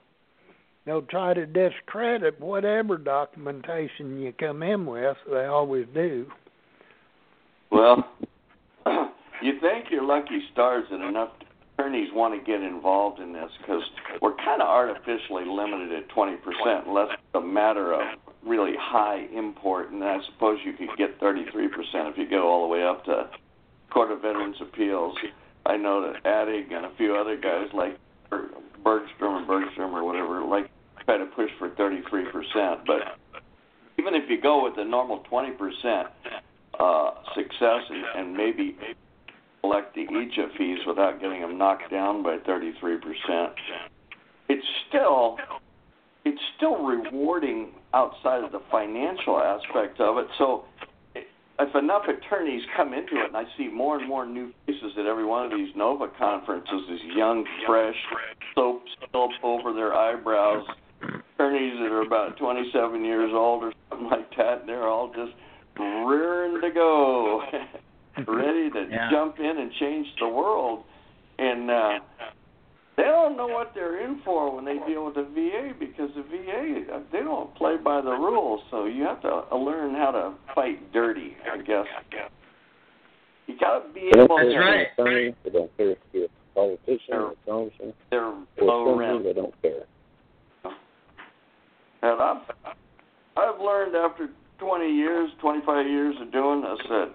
[0.86, 5.18] they'll try to discredit whatever documentation you come in with.
[5.32, 6.28] They always do.
[7.72, 8.08] Well,
[9.42, 11.30] you think you're lucky stars that enough
[11.78, 13.84] attorneys want to get involved in this because
[14.22, 16.38] we're kind of artificially limited at 20%
[16.88, 18.02] unless it's a matter of
[18.46, 21.50] really high import, and I suppose you could get 33%
[22.12, 23.30] if you go all the way up to
[23.92, 25.16] Court of Veterans Appeals.
[25.66, 27.98] I know that Addig and a few other guys like
[28.84, 30.70] Bergstrom or Bergstrom or whatever like
[31.06, 33.18] try to push for 33%, but
[33.98, 36.06] even if you go with the normal 20%,
[36.80, 38.76] uh, success and, and maybe
[39.62, 43.00] collect the EAJA fees without getting them knocked down by 33%.
[44.50, 45.38] It's still
[46.24, 50.28] it's still rewarding outside of the financial aspect of it.
[50.38, 50.66] So
[51.16, 55.06] if enough attorneys come into it, and I see more and more new faces at
[55.06, 57.96] every one of these NOVA conferences, these young, fresh,
[58.56, 60.66] soap still over their eyebrows,
[61.36, 65.34] attorneys that are about 27 years old or something like that, and they're all just
[65.78, 67.42] rearing to go,
[68.28, 69.10] ready to Yeah.
[69.12, 70.84] jump in and change the world.
[71.38, 72.00] And uh,
[72.96, 76.24] they don't know what they're in for when they deal with the VA because the
[76.24, 78.62] VA uh, they don't play by the rules.
[78.72, 81.86] So you have to uh, learn how to fight dirty, I guess.
[83.48, 84.82] You got to be able care to.
[84.82, 85.36] if right.
[85.44, 89.24] They don't care if you're a politician or a congressman They're low rent.
[89.26, 89.84] They don't care.
[92.06, 92.76] And I've
[93.36, 94.30] I've learned after
[94.60, 97.12] 20 years, 25 years of doing this that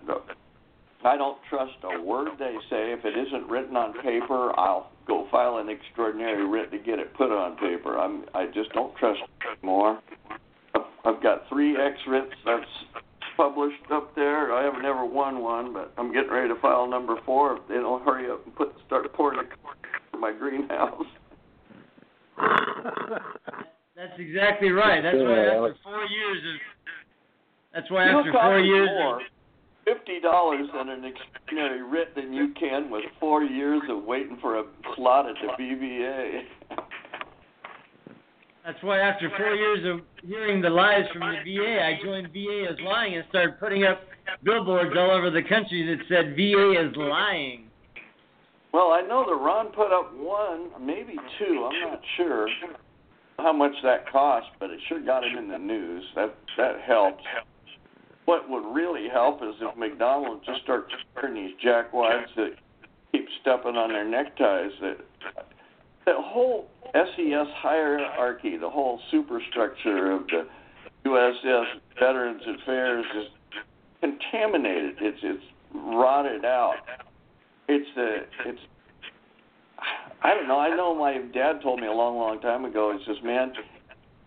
[1.04, 2.92] I don't trust a word they say.
[2.92, 7.14] If it isn't written on paper, I'll go file an extraordinary writ to get it
[7.14, 7.98] put on paper.
[7.98, 9.20] I'm I just don't trust
[9.58, 10.00] anymore.
[11.04, 13.00] I've, got three X writs that's
[13.36, 14.52] published up there.
[14.52, 17.56] I haven't ever won one, but I'm getting ready to file number four.
[17.56, 19.44] If they don't hurry up and put start pouring the
[20.10, 21.06] for my greenhouse.
[24.00, 25.02] That's exactly right.
[25.02, 26.60] That's Yeah, why after four years of
[27.74, 29.16] that's why You'll after cost four years more.
[29.16, 29.22] of
[29.84, 34.58] Fifty dollars on an extraordinary writ than you can with four years of waiting for
[34.60, 34.64] a
[34.96, 36.42] slot at the BVA.
[38.64, 42.72] That's why after four years of hearing the lies from the VA, I joined VA
[42.72, 44.00] is lying and started putting up
[44.42, 47.64] billboards all over the country that said VA is lying.
[48.72, 51.68] Well, I know that Ron put up one, maybe two.
[51.70, 52.48] I'm not sure
[53.40, 56.04] how much that cost, but it sure got him in the news.
[56.14, 57.22] That that helped.
[58.24, 62.52] What would really help is if McDonald just starts hiring these jackwads that
[63.12, 64.72] keep stepping on their neckties.
[64.80, 64.98] That
[66.06, 70.46] the whole SES hierarchy, the whole superstructure of the
[71.06, 71.64] USS
[71.98, 73.26] Veterans Affairs is
[74.00, 74.96] contaminated.
[75.00, 76.76] It's it's rotted out.
[77.68, 78.16] It's the
[78.46, 78.60] it's
[80.22, 80.58] I don't know.
[80.58, 82.96] I know my dad told me a long, long time ago.
[82.96, 83.52] He says, "Man,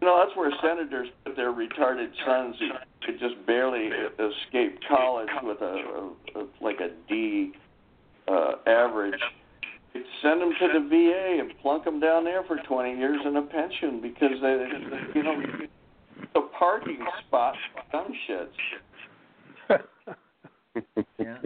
[0.01, 2.70] you know that's where senators put their retarded sons who
[3.06, 3.89] could just barely
[4.20, 7.54] escape college with a, a, a like a D
[8.28, 9.20] uh, average.
[9.93, 13.36] They'd send them to the VA and plunk them down there for 20 years in
[13.36, 14.68] a pension because they,
[15.14, 15.39] you know,
[16.34, 19.80] the parking spot for dumb shits."
[21.20, 21.38] Yeah.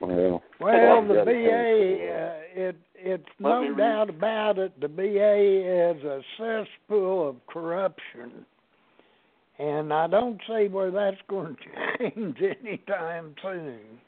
[0.00, 1.24] Well, Well, the Yeah.
[1.24, 4.78] VA, uh, it it's Let no doubt about it.
[4.80, 8.44] The VA is a cesspool of corruption,
[9.58, 11.56] and I don't see where that's going
[11.98, 14.00] to change anytime soon.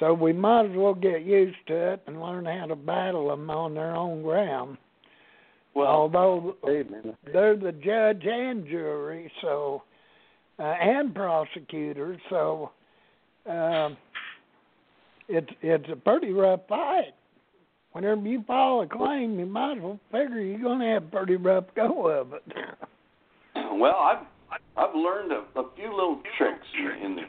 [0.00, 3.50] So we might as well get used to it and learn how to battle them
[3.50, 4.78] on their own ground.
[5.74, 6.84] Well, Although Hey,
[7.32, 9.82] they're the judge and jury, so
[10.58, 12.70] uh, and prosecutor, so
[13.46, 13.98] um,
[15.28, 17.14] it's it's a pretty rough fight.
[17.92, 21.06] Whenever you file a claim, you might as well figure you're going to have a
[21.06, 22.42] pretty rough go of it.
[23.72, 24.26] well, I've
[24.76, 26.66] I've learned a, a few little tricks
[27.02, 27.22] in the.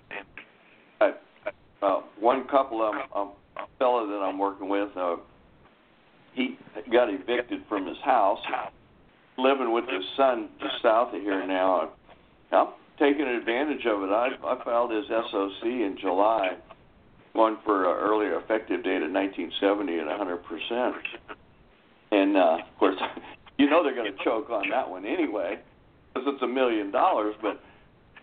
[0.99, 1.11] I,
[1.85, 5.17] uh, one couple of um, a fellow that I'm working with, uh,
[6.33, 6.57] he
[6.91, 8.39] got evicted from his house,
[9.37, 11.91] living with his son just south of here now.
[12.51, 12.67] I'm
[12.99, 14.09] taking advantage of it.
[14.11, 16.57] I I filed his SOC in July,
[17.33, 20.95] one for uh, earlier effective date of 1970 at 100 percent.
[22.11, 22.95] And uh, of course,
[23.57, 25.59] you know they're going to choke on that one anyway,
[26.13, 27.35] because it's a million dollars.
[27.41, 27.61] But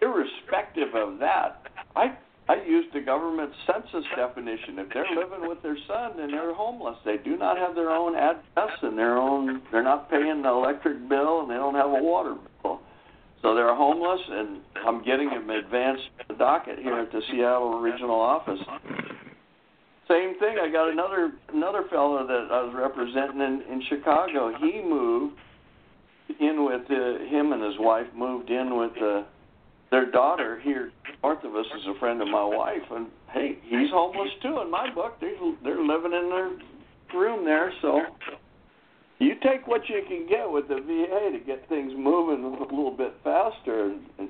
[0.00, 2.16] irrespective of that, I
[2.48, 4.78] I used the government census definition.
[4.78, 8.14] If they're living with their son and they're homeless, they do not have their own
[8.14, 9.62] address and their own.
[9.72, 12.80] They're not paying the electric bill and they don't have a water bill.
[13.44, 18.58] So they're homeless, and I'm getting them advanced docket here at the Seattle regional office.
[20.08, 20.56] Same thing.
[20.62, 24.50] I got another another fellow that I was representing in, in Chicago.
[24.58, 25.36] He moved
[26.40, 29.24] in with uh, him and his wife moved in with uh,
[29.90, 30.90] their daughter here
[31.22, 34.70] north of us is a friend of my wife, and hey, he's homeless too in
[34.70, 35.20] my book.
[35.20, 36.50] They're they're living in their
[37.18, 38.00] room there, so
[39.18, 42.90] you take what you can get with the VA to get things moving a little
[42.96, 43.86] bit faster.
[43.86, 44.28] And, and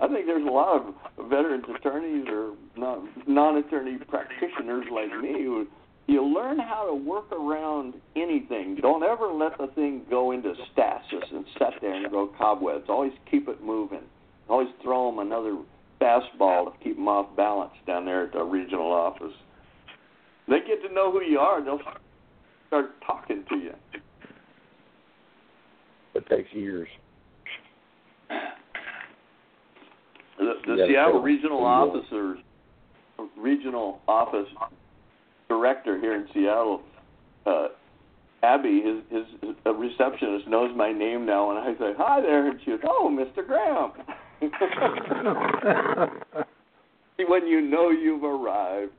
[0.00, 5.66] I think there's a lot of veterans attorneys or non- non-attorney practitioners like me who
[6.06, 8.76] you learn how to work around anything.
[8.80, 12.84] Don't ever let the thing go into stasis and sit there and grow cobwebs.
[12.88, 14.02] Always keep it moving.
[14.48, 15.56] Always throw them another
[16.00, 19.32] fastball to keep them off balance down there at the regional office.
[20.46, 21.64] They get to know who you are.
[21.64, 21.80] They'll
[22.68, 23.72] start talking to you.
[26.16, 26.88] It takes years.
[30.38, 31.88] The, the Seattle Regional who you are.
[31.88, 32.36] Officer,
[33.36, 34.48] Regional Office
[35.48, 36.80] Director here in Seattle,
[37.46, 37.68] uh,
[38.42, 42.48] Abby, his, his, his a receptionist knows my name now, and I say, "Hi there,"
[42.48, 43.46] and she goes, "Oh, Mr.
[43.46, 43.92] Graham."
[47.28, 48.92] when you know you've arrived.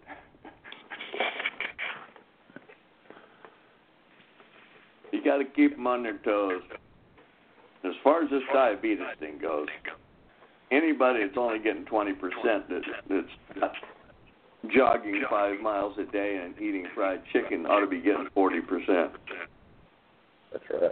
[5.11, 6.61] You got to keep them on their toes.
[7.88, 9.68] As far as this diabetes thing goes,
[10.72, 12.14] anybody that's only getting 20%
[12.44, 13.72] that, that's not
[14.76, 19.12] jogging five miles a day and eating fried chicken ought to be getting 40%.
[20.52, 20.92] That's right.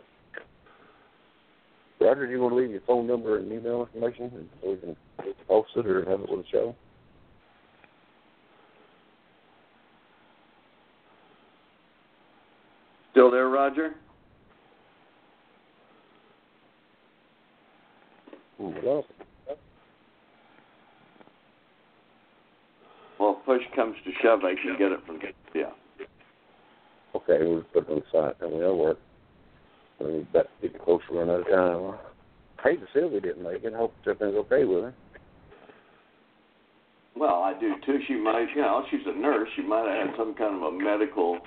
[2.00, 4.78] Roger, do you want to leave your phone number and email information and so we
[4.78, 4.96] can
[5.48, 6.76] post it or have it with the show?
[13.12, 13.96] Still there, Roger?
[18.58, 19.06] Hmm, What else?
[23.20, 25.19] Well, if push comes to shove, I can get it from
[25.53, 25.71] yeah.
[27.15, 28.36] Okay, we'll put it on the site.
[28.41, 28.99] I mean, that'll work.
[29.99, 31.99] I mean, that getting close to of time.
[32.59, 33.73] I hate to Sylvia didn't make it.
[33.73, 34.93] I hope everything's okay with her.
[37.15, 37.99] Well, I do too.
[38.07, 39.47] She might, you know, she's a nurse.
[39.55, 41.39] She might have had some kind of a medical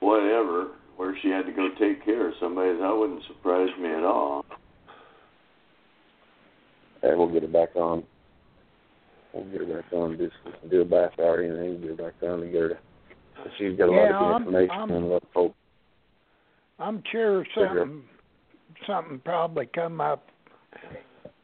[0.00, 2.76] whatever where she had to go take care of somebody.
[2.76, 4.44] That wouldn't surprise me at all.
[7.02, 8.04] And we'll get her back on.
[9.36, 10.16] We'll get her back on.
[10.18, 11.80] Just do a bath hour or anything.
[11.80, 12.68] Get her back on and get her.
[12.70, 12.78] To,
[13.58, 15.54] she's got a Yeah, lot of I'm- information I'm- and a lot of hope.
[16.78, 18.02] I'm sure something
[18.86, 20.28] something probably come up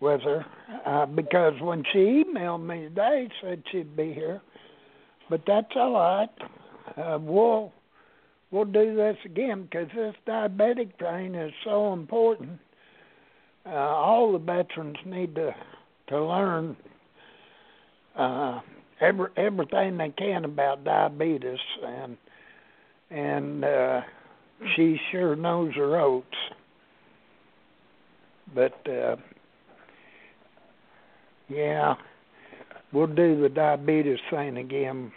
[0.01, 0.45] with her
[0.85, 4.43] uh, because when she emailed me today, said she'd be here.
[5.31, 6.29] But that's all right.
[6.97, 7.73] Uh, we'll
[8.51, 12.59] we'll do this again because this diabetic thing is so important.
[13.65, 15.55] Uh, all the veterans need to
[16.09, 16.77] to learn
[18.17, 18.61] uh,
[19.01, 22.17] every everything they can about diabetes and
[23.11, 24.01] and uh,
[24.75, 26.27] she sure knows her oats.
[28.55, 29.17] But uh
[31.49, 31.95] yeah,
[32.93, 35.13] we'll do the diabetes thing again.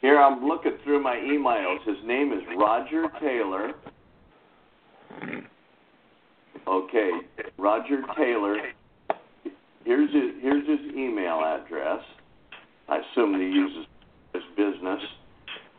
[0.00, 1.86] Here I'm looking through my emails.
[1.86, 3.72] His name is Roger Taylor.
[6.66, 7.10] Okay,
[7.58, 8.56] Roger Taylor.
[9.84, 12.00] Here's his here's his email address.
[12.88, 13.86] I assume he uses
[14.32, 15.00] his business.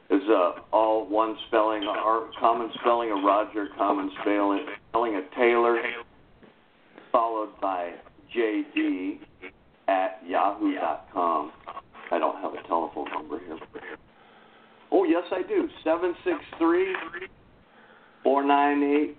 [0.09, 5.79] is uh, all one spelling, or common spelling of Roger, common spelling, spelling of Taylor,
[7.11, 7.93] followed by
[8.35, 9.19] JD
[9.87, 11.51] at yahoo.com.
[12.11, 13.57] I don't have a telephone number here.
[14.91, 15.67] Oh, yes, I do.
[15.83, 16.95] Seven six three
[18.23, 19.17] four nine eight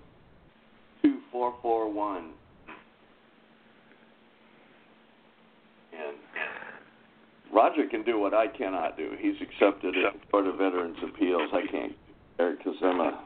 [1.02, 2.30] two four four one.
[5.92, 6.16] And
[7.56, 9.12] Roger can do what I cannot do.
[9.18, 11.48] He's accepted it for the Veterans Appeals.
[11.54, 11.92] I can't
[12.36, 13.18] because I'm a,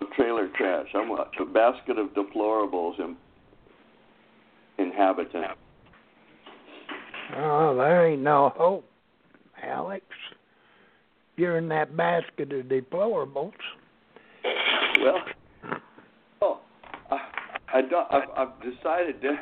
[0.00, 0.86] a trailer trash.
[0.94, 3.16] I'm a, a basket of deplorables in,
[4.78, 5.46] inhabitant.
[7.36, 8.88] Oh, there ain't no hope,
[9.60, 10.04] Alex.
[11.36, 13.52] You're in that basket of deplorables.
[15.00, 15.18] Well,
[16.42, 16.60] oh,
[17.10, 17.18] I,
[17.74, 19.34] I don't, I've, I've decided to.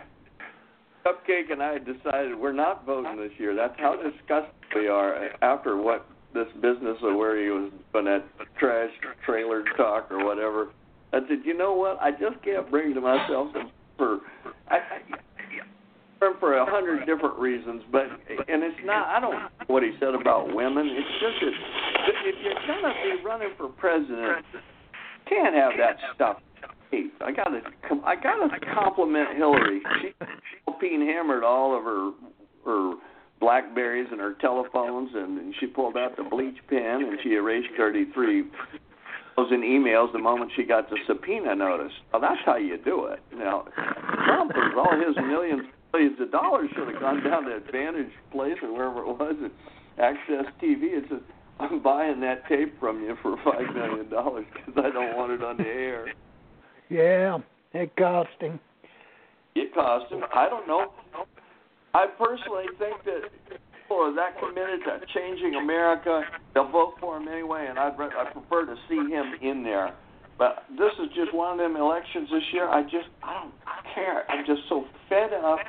[1.07, 3.55] Cupcake and I decided we're not voting this year.
[3.55, 8.25] That's how disgusted we are after what this business of where he was doing that
[8.59, 8.91] trash
[9.25, 10.69] trailer talk or whatever.
[11.13, 11.99] I said, you know what?
[12.01, 13.49] I just can't bring to myself
[13.97, 14.19] for
[14.69, 18.05] I, I for a hundred different reasons, but
[18.49, 19.07] and it's not.
[19.07, 20.89] I don't know what he said about women.
[20.89, 24.45] It's just that if you're gonna be running for president,
[25.29, 26.39] can't have that stuff.
[26.97, 27.61] Hey, I gotta,
[28.07, 29.81] I gotta compliment Hillary.
[30.01, 32.11] She she Peen hammered all of her
[32.65, 32.95] her
[33.41, 37.69] blackberries and her telephones, and, and she pulled out the bleach pen and she erased
[37.77, 38.45] 33
[39.37, 41.93] thousand emails the moment she got the subpoena notice.
[42.13, 43.21] Well, that's how you do it.
[43.35, 43.65] Now,
[44.25, 48.57] Trump with all his millions millions of dollars should have gone down to Advantage Place
[48.63, 49.51] or wherever it was and
[49.99, 51.21] Access TV and said,
[51.61, 55.43] "I'm buying that tape from you for five million dollars because I don't want it
[55.43, 56.07] on the air."
[56.89, 57.39] Yeah,
[57.73, 58.61] it cost him.
[59.55, 60.23] It cost him.
[60.35, 60.93] I don't know.
[61.95, 63.23] I personally think that
[63.87, 66.23] people are that committed to changing America,
[66.55, 69.95] they'll vote for him anyway, and I'd I prefer to see him in there.
[70.39, 72.69] But this is just one of them elections this year.
[72.69, 73.55] I just I don't
[73.95, 74.31] care.
[74.31, 75.61] I'm just so fed up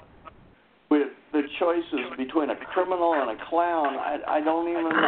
[0.90, 3.96] with the choices between a criminal and a clown.
[3.96, 5.00] I I don't even Uh,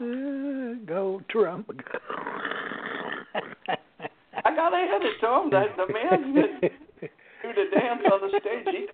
[0.00, 0.76] know.
[0.86, 1.70] go Trump.
[4.72, 5.50] I gotta hand it to him.
[5.50, 6.70] That the man that
[7.42, 8.86] do the dance on the stage, he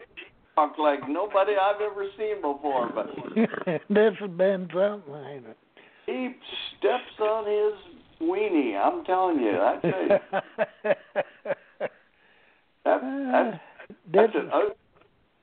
[0.55, 2.91] talked like nobody I've ever seen before.
[2.95, 3.09] But
[3.89, 5.57] this has been something, ain't it?
[6.07, 6.31] he
[6.79, 8.77] steps on his weenie.
[8.77, 10.21] I'm telling you, that's a,
[12.85, 13.59] that, that's
[14.13, 14.75] that's an ugly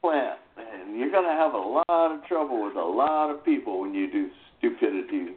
[0.02, 3.94] plant, and you're gonna have a lot of trouble with a lot of people when
[3.94, 5.34] you do stupidity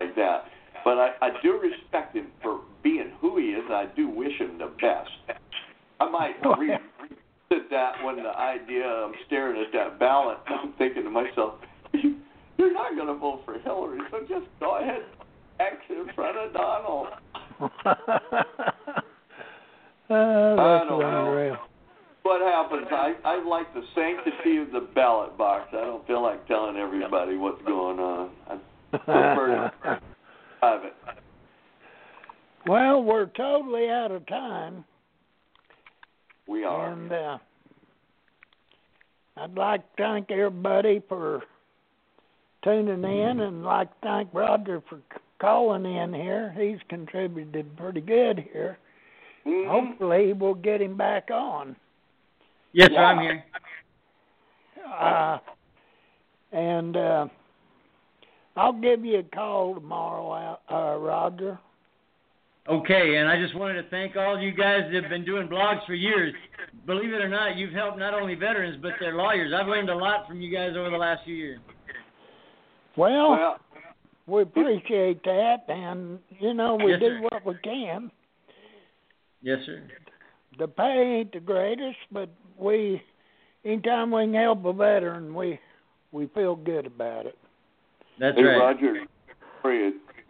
[0.00, 0.44] like that.
[0.84, 3.64] But I, I do respect him for being who he is.
[3.68, 5.40] I do wish him the best.
[5.98, 10.38] I might revisit that when the idea I'm staring at that ballot.
[10.46, 11.54] I'm thinking to myself,
[11.92, 15.02] you're not going to vote for Hillary, so just go ahead,
[15.58, 17.08] X in front of Donald.
[17.60, 17.70] oh,
[20.08, 21.30] I that's don't know.
[21.30, 21.56] unreal.
[22.22, 22.86] What happens?
[22.90, 25.68] I I like the sanctity of the ballot box.
[25.72, 28.30] I don't feel like telling everybody what's going on.
[28.48, 28.58] I
[28.90, 30.00] prefer to
[30.60, 30.92] have it.
[32.66, 34.84] Well, we're totally out of time,
[36.46, 36.92] We are.
[36.92, 37.38] and uh,
[39.36, 41.42] I'd like to thank everybody for
[42.64, 44.98] tuning in, and like to thank Roger for
[45.40, 46.54] calling in here.
[46.58, 48.78] He's contributed pretty good here.
[49.46, 49.68] Mhm.
[49.68, 51.76] Hopefully, we'll get him back on.
[52.72, 53.44] Yes, sir, I'm here.
[54.86, 55.38] Uh,
[56.52, 57.26] and uh,
[58.56, 61.58] I'll give you a call tomorrow, uh, Roger.
[62.68, 65.46] Okay, and I just wanted to thank all of you guys that have been doing
[65.46, 66.34] blogs for years.
[66.84, 69.52] Believe it or not, you've helped not only veterans but their lawyers.
[69.54, 71.60] I've learned a lot from you guys over the last few years.
[72.96, 73.58] Well, Well,
[74.26, 77.20] we appreciate that, and you know we Yes, do sir.
[77.30, 78.10] what we can.
[79.42, 79.82] Yes, sir.
[80.58, 83.00] The pay ain't the greatest, but we,
[83.64, 85.60] anytime we can help a veteran, we
[86.10, 87.38] we feel good about it.
[88.18, 88.58] That's hey, right.
[88.58, 89.04] Roger,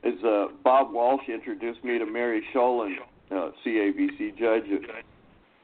[0.06, 2.96] sorry, as uh, Bob Walsh introduced me to Mary Schoelen,
[3.30, 4.64] uh, CAVC judge.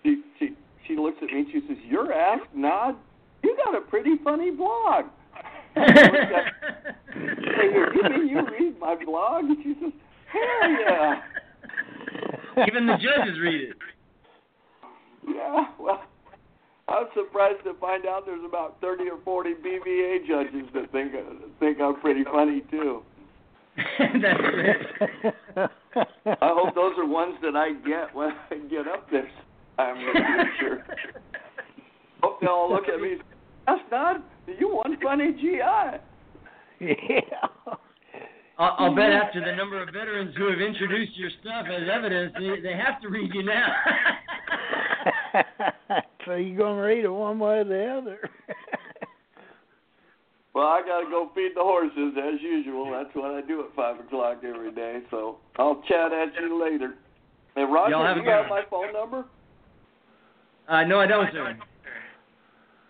[0.03, 0.51] She she
[0.87, 2.97] she looks at me and she says, "You're Ask Nod.
[3.43, 5.07] You got a pretty funny blog."
[5.77, 9.45] I at- Hey, you mean you read my blog?
[9.45, 9.93] And she says,
[10.33, 11.21] "Hell yeah."
[12.67, 13.77] Even the judges read it.
[15.27, 16.03] Yeah, well,
[16.89, 21.13] I was surprised to find out there's about 30 or 40 BVA judges that think
[21.61, 23.03] think I'm pretty funny too.
[23.99, 24.77] That's great.
[26.27, 29.29] I hope those are ones that I get when I get up there.
[29.79, 30.85] I'm in the future.
[32.23, 33.17] Hope they all look at me.
[33.67, 34.23] That's not
[34.59, 35.99] you one funny GI.
[37.09, 37.47] Yeah.
[38.59, 42.35] I'll, I'll bet after the number of veterans who have introduced your stuff as evidence,
[42.37, 43.69] they, they have to read you now.
[46.27, 48.31] so you're gonna read it one way or the other.
[50.55, 52.91] Well, I gotta go feed the horses as usual.
[52.91, 55.01] That's what I do at five o'clock every day.
[55.11, 56.95] So I'll chat at you later.
[57.55, 59.25] Hey, Roger, Y'all have you got my phone number?
[60.69, 61.57] uh, no, I don't, sir.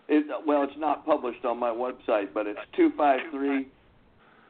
[0.09, 3.67] It, well, it's not published on my website, but it's two five three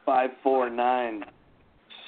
[0.04, 1.24] five four nine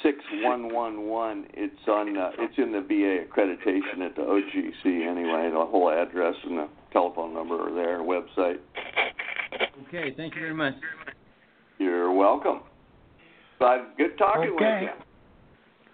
[0.03, 1.47] six one one one.
[1.55, 2.17] It's on.
[2.17, 5.51] Uh, it's in the VA accreditation at the OGC anyway.
[5.53, 7.99] The whole address and the telephone number are there.
[7.99, 8.59] Website.
[9.89, 10.75] Okay, thank you very much.
[11.79, 12.61] You're welcome.
[13.59, 14.89] But good talking Okay.
[14.91, 14.91] with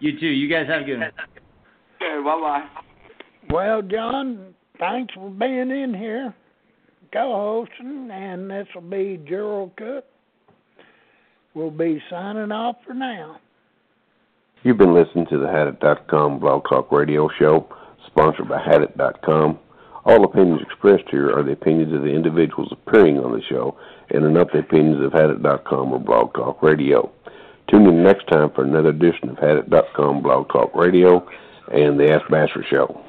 [0.00, 0.12] you.
[0.12, 0.26] You too.
[0.26, 1.10] You guys have a good one.
[1.96, 2.68] Okay, bye bye.
[3.50, 6.34] well, John, thanks for being in here,
[7.12, 10.04] co-hosting, and this will be Jerrel Cook.
[11.54, 13.36] We'll be signing off for now.
[14.64, 17.66] You've been listening to the Hadit.com Blog Talk Radio Show,
[18.06, 19.58] sponsored by Hadit.com.
[20.04, 23.76] All opinions expressed here are the opinions of the individuals appearing on the show
[24.10, 27.10] and are not the opinions of Hadit.com or Blog Talk Radio.
[27.70, 31.26] Tune in next time for another edition of Hadit.com Blog Talk Radio
[31.72, 33.00] and the Ask Basher Show.